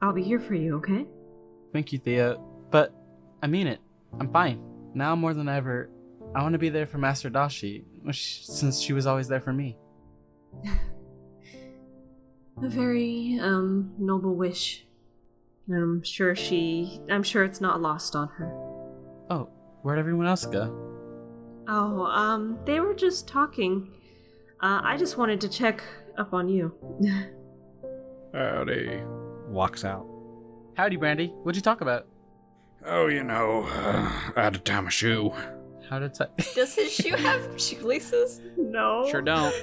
[0.02, 1.06] I'll be here for you, okay?
[1.74, 2.38] Thank you, Thea.
[2.72, 2.94] But
[3.44, 3.80] I mean it.
[4.20, 4.62] I'm fine.
[4.94, 5.90] Now more than ever,
[6.36, 9.78] I want to be there for Master Dashi, since she was always there for me.
[12.62, 14.86] A very, um, noble wish.
[15.70, 17.00] And I'm sure she.
[17.10, 18.48] I'm sure it's not lost on her.
[19.30, 19.50] Oh,
[19.84, 20.76] where'd everyone else go?
[21.68, 23.92] Oh, um, they were just talking.
[24.62, 25.84] Uh, I just wanted to check
[26.18, 26.74] up on you.
[28.34, 29.02] Howdy.
[29.48, 30.08] Walks out.
[30.76, 31.28] Howdy, Brandy.
[31.44, 32.08] What'd you talk about?
[32.86, 35.32] Oh, you know, uh, out of time a shoe.
[35.90, 36.28] How did I?
[36.56, 38.42] Does his shoe have shoelaces?
[38.58, 39.08] no.
[39.10, 39.54] Sure don't.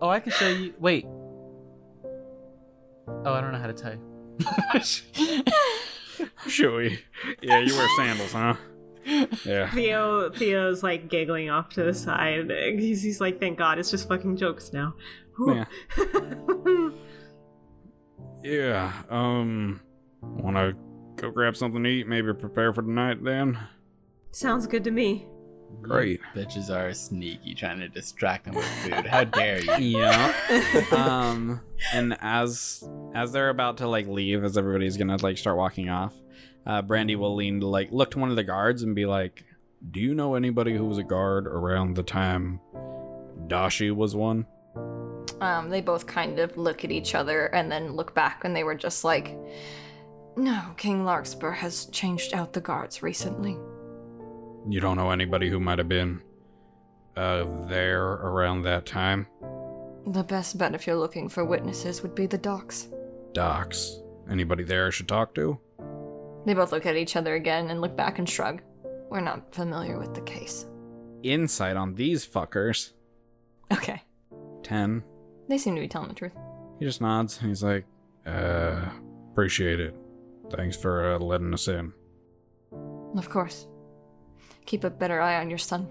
[0.00, 0.74] oh, I can show you.
[0.80, 1.06] Wait.
[3.24, 3.98] Oh, I don't know how to tie.
[6.48, 6.98] Shui.
[7.40, 8.54] Yeah, you wear sandals, huh?
[9.44, 9.70] Yeah.
[9.70, 12.50] Theo Theo's like giggling off to the side.
[12.50, 14.94] He's, he's like, thank God, it's just fucking jokes now.
[15.46, 15.64] Yeah.
[18.42, 18.92] Yeah.
[19.08, 19.80] Um,
[20.20, 20.72] wanna
[21.16, 22.08] go grab something to eat?
[22.08, 23.58] Maybe prepare for the night then?
[24.32, 25.26] Sounds good to me.
[25.80, 26.20] Great.
[26.34, 29.06] Bitches are sneaky, trying to distract them with food.
[29.06, 29.72] How dare you?
[29.98, 30.32] Yeah.
[30.92, 31.60] um,
[31.92, 36.14] and as as they're about to like leave, as everybody's gonna like start walking off,
[36.66, 39.44] uh, Brandy will lean to like look to one of the guards and be like,
[39.90, 42.60] "Do you know anybody who was a guard around the time
[43.46, 44.46] Dashi was one?"
[45.40, 48.64] Um, they both kind of look at each other and then look back, and they
[48.64, 49.36] were just like,
[50.36, 53.56] "No, King Larkspur has changed out the guards recently."
[54.68, 56.22] You don't know anybody who might have been
[57.16, 59.26] uh there around that time?
[60.06, 62.88] The best bet if you're looking for witnesses would be the docks.
[63.32, 64.00] Docks?
[64.30, 65.58] Anybody there I should talk to?
[66.44, 68.62] They both look at each other again and look back and shrug.
[69.10, 70.66] We're not familiar with the case.
[71.22, 72.92] Insight on these fuckers.
[73.72, 74.02] Okay.
[74.64, 75.04] 10.
[75.48, 76.32] They seem to be telling the truth.
[76.78, 77.38] He just nods.
[77.38, 77.84] He's like,
[78.26, 78.86] uh,
[79.30, 79.94] appreciate it.
[80.50, 81.92] Thanks for uh, letting us in.
[83.16, 83.66] Of course.
[84.66, 85.88] Keep a better eye on your son.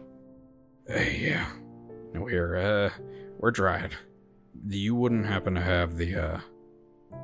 [0.90, 1.46] Uh, yeah.
[2.14, 2.90] We're, uh,
[3.38, 3.96] we're dried.
[4.68, 6.40] You wouldn't happen to have the, uh,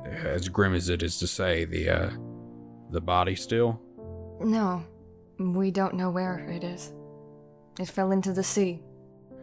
[0.06, 2.10] as grim as it is to say, the, uh,
[2.90, 3.80] the body still?
[4.40, 4.84] No,
[5.38, 6.92] we don't know where it is.
[7.78, 8.80] It fell into the sea.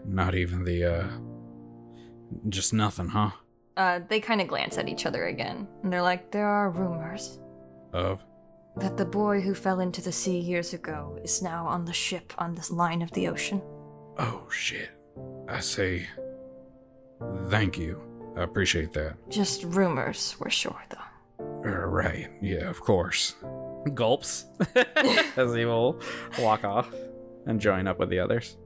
[0.06, 1.08] Not even the, uh,
[2.50, 3.32] just nothing, huh?
[3.78, 7.40] Uh, they kind of glance at each other again, and they're like, There are rumors
[7.94, 8.22] Of?
[8.78, 12.34] That the boy who fell into the sea years ago is now on the ship
[12.38, 13.62] on this line of the ocean.
[14.18, 14.90] Oh, shit.
[15.48, 16.08] I say,
[17.48, 18.02] thank you.
[18.36, 19.16] I appreciate that.
[19.30, 21.46] Just rumors, we're sure, though.
[21.66, 22.30] Uh, right.
[22.42, 23.36] Yeah, of course.
[23.94, 24.46] Gulps
[25.38, 26.02] as he will
[26.40, 26.94] walk off
[27.46, 28.58] and join up with the others.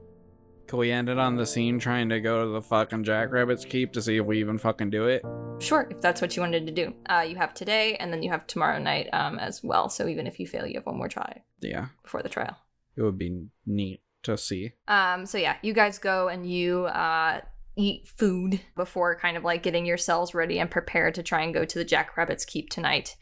[0.72, 4.02] We end it on the scene trying to go to the fucking Jackrabbit's Keep to
[4.02, 5.22] see if we even fucking do it?
[5.58, 6.94] Sure, if that's what you wanted to do.
[7.08, 9.88] Uh, you have today, and then you have tomorrow night um, as well.
[9.88, 12.56] So even if you fail, you have one more try Yeah, before the trial.
[12.96, 14.72] it would be neat to see.
[14.88, 17.40] Um, so yeah, you guys go and you uh,
[17.76, 21.64] eat food before kind of like getting yourselves ready and prepared to try and go
[21.64, 23.16] to the Jackrabbit's Keep tonight.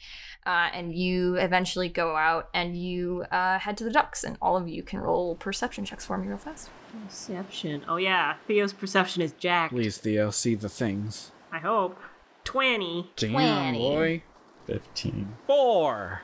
[0.46, 4.56] Uh, and you eventually go out and you uh, head to the ducks, and all
[4.56, 6.70] of you can roll perception checks for me real fast.
[7.04, 7.84] Perception.
[7.88, 9.72] Oh yeah, Theo's perception is jacked.
[9.72, 11.32] Please, Theo, see the things.
[11.52, 11.98] I hope.
[12.44, 13.10] Twenty.
[13.16, 13.78] Damn, Twenty.
[13.78, 14.22] boy.
[14.66, 15.36] 15.
[15.46, 16.22] Four.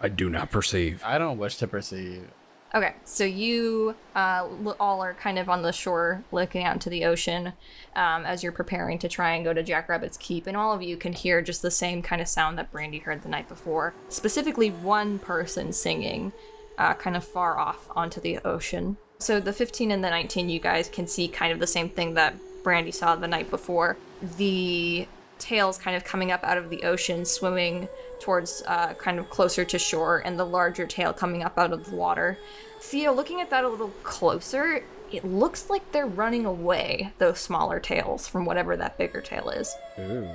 [0.00, 1.00] I do not perceive.
[1.04, 2.28] I don't wish to perceive.
[2.74, 4.48] Okay, so you uh,
[4.80, 7.52] all are kind of on the shore looking out into the ocean
[7.94, 10.96] um, as you're preparing to try and go to Jackrabbit's Keep, and all of you
[10.96, 13.92] can hear just the same kind of sound that Brandy heard the night before.
[14.08, 16.32] Specifically, one person singing
[16.78, 18.96] uh, kind of far off onto the ocean.
[19.22, 22.14] So the 15 and the 19, you guys can see kind of the same thing
[22.14, 23.96] that Brandy saw the night before.
[24.36, 25.06] The
[25.38, 29.64] tails kind of coming up out of the ocean, swimming towards uh, kind of closer
[29.64, 32.36] to shore, and the larger tail coming up out of the water.
[32.80, 37.78] Theo, looking at that a little closer, it looks like they're running away, those smaller
[37.78, 39.72] tails, from whatever that bigger tail is.
[40.00, 40.28] Ooh,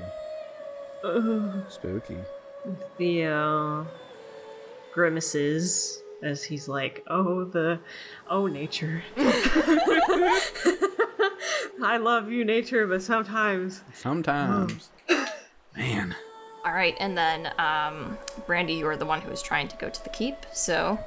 [1.03, 1.65] Ugh.
[1.67, 2.19] spooky.
[2.97, 3.85] Theo
[4.93, 7.79] grimaces as he's like, "Oh, the,
[8.29, 9.03] oh, nature.
[11.81, 14.89] I love you, nature, but sometimes Sometimes.
[15.75, 16.15] Man.
[16.65, 19.89] All right, and then um, Brandy, you are the one who was trying to go
[19.89, 20.99] to the keep, so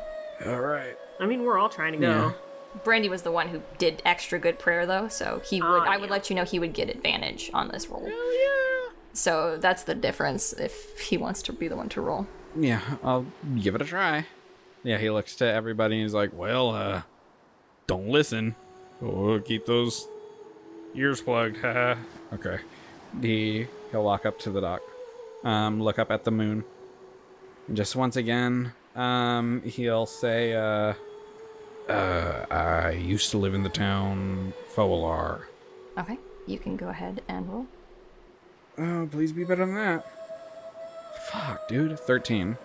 [0.47, 0.97] All right.
[1.19, 2.09] I mean, we're all trying to go.
[2.09, 2.33] Yeah.
[2.85, 5.83] Brandy was the one who did extra good prayer though, so he would.
[5.83, 6.13] Ah, I would yeah.
[6.13, 8.07] let you know he would get advantage on this roll.
[8.07, 8.93] Hell yeah!
[9.13, 12.27] So that's the difference if he wants to be the one to roll.
[12.57, 13.27] Yeah, I'll
[13.61, 14.27] give it a try.
[14.83, 17.03] Yeah, he looks to everybody and he's like, "Well, uh,
[17.87, 18.55] don't listen.
[19.03, 20.09] Oh, keep those
[20.95, 21.97] ears plugged." haha."
[22.33, 22.59] okay.
[23.21, 24.83] He he'll walk up to the dock,
[25.45, 26.65] um, look up at the moon.
[27.69, 30.95] And just once again, um, he'll say, "Uh,
[31.89, 35.43] uh, I used to live in the town Foalar.
[35.99, 37.67] Okay, you can go ahead and roll.
[38.79, 40.07] Oh, please be better than that.
[41.31, 41.99] Fuck, dude.
[41.99, 42.57] Thirteen.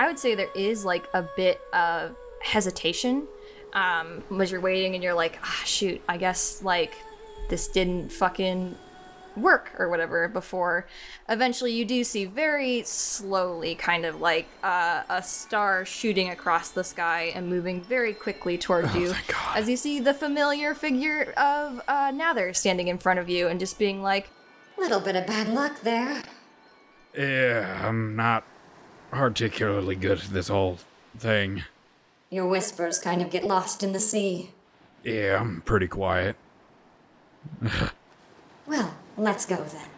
[0.00, 3.28] I would say there is like a bit of hesitation
[3.74, 6.94] um, as you're waiting and you're like, ah, shoot, I guess like
[7.50, 8.76] this didn't fucking
[9.36, 10.86] work or whatever before
[11.28, 16.82] eventually you do see very slowly kind of like uh, a star shooting across the
[16.82, 19.56] sky and moving very quickly towards you thank God.
[19.56, 23.60] as you see the familiar figure of uh, Nather standing in front of you and
[23.60, 24.30] just being like
[24.76, 26.22] Little bit of bad luck there.
[27.14, 28.44] Yeah, I'm not
[29.10, 30.78] particularly good at this whole
[31.16, 31.64] thing.
[32.30, 34.50] Your whispers kind of get lost in the sea.
[35.04, 36.36] Yeah, I'm pretty quiet.
[38.70, 39.88] Well, let's go then.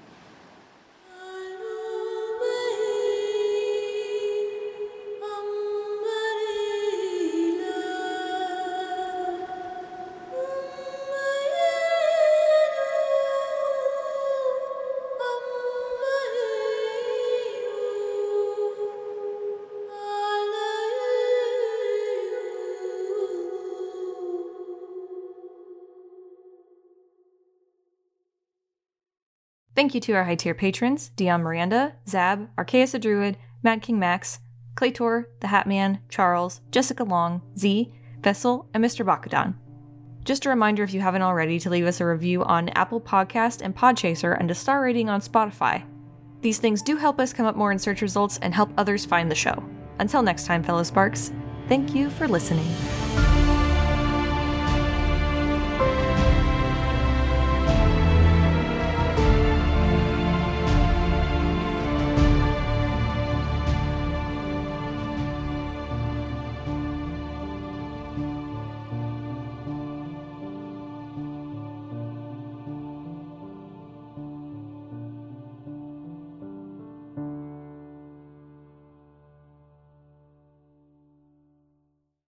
[29.74, 33.98] Thank you to our high tier patrons Dion Miranda, Zab, Arkeus the Druid, Mad King
[33.98, 34.40] Max,
[34.74, 39.04] Claytor, The Hat Man, Charles, Jessica Long, Z, Vessel, and Mr.
[39.04, 39.54] Bakudan.
[40.24, 43.60] Just a reminder if you haven't already to leave us a review on Apple Podcast
[43.62, 45.84] and Podchaser and a star rating on Spotify.
[46.42, 49.30] These things do help us come up more in search results and help others find
[49.30, 49.64] the show.
[49.98, 51.32] Until next time, fellow Sparks,
[51.68, 52.66] thank you for listening.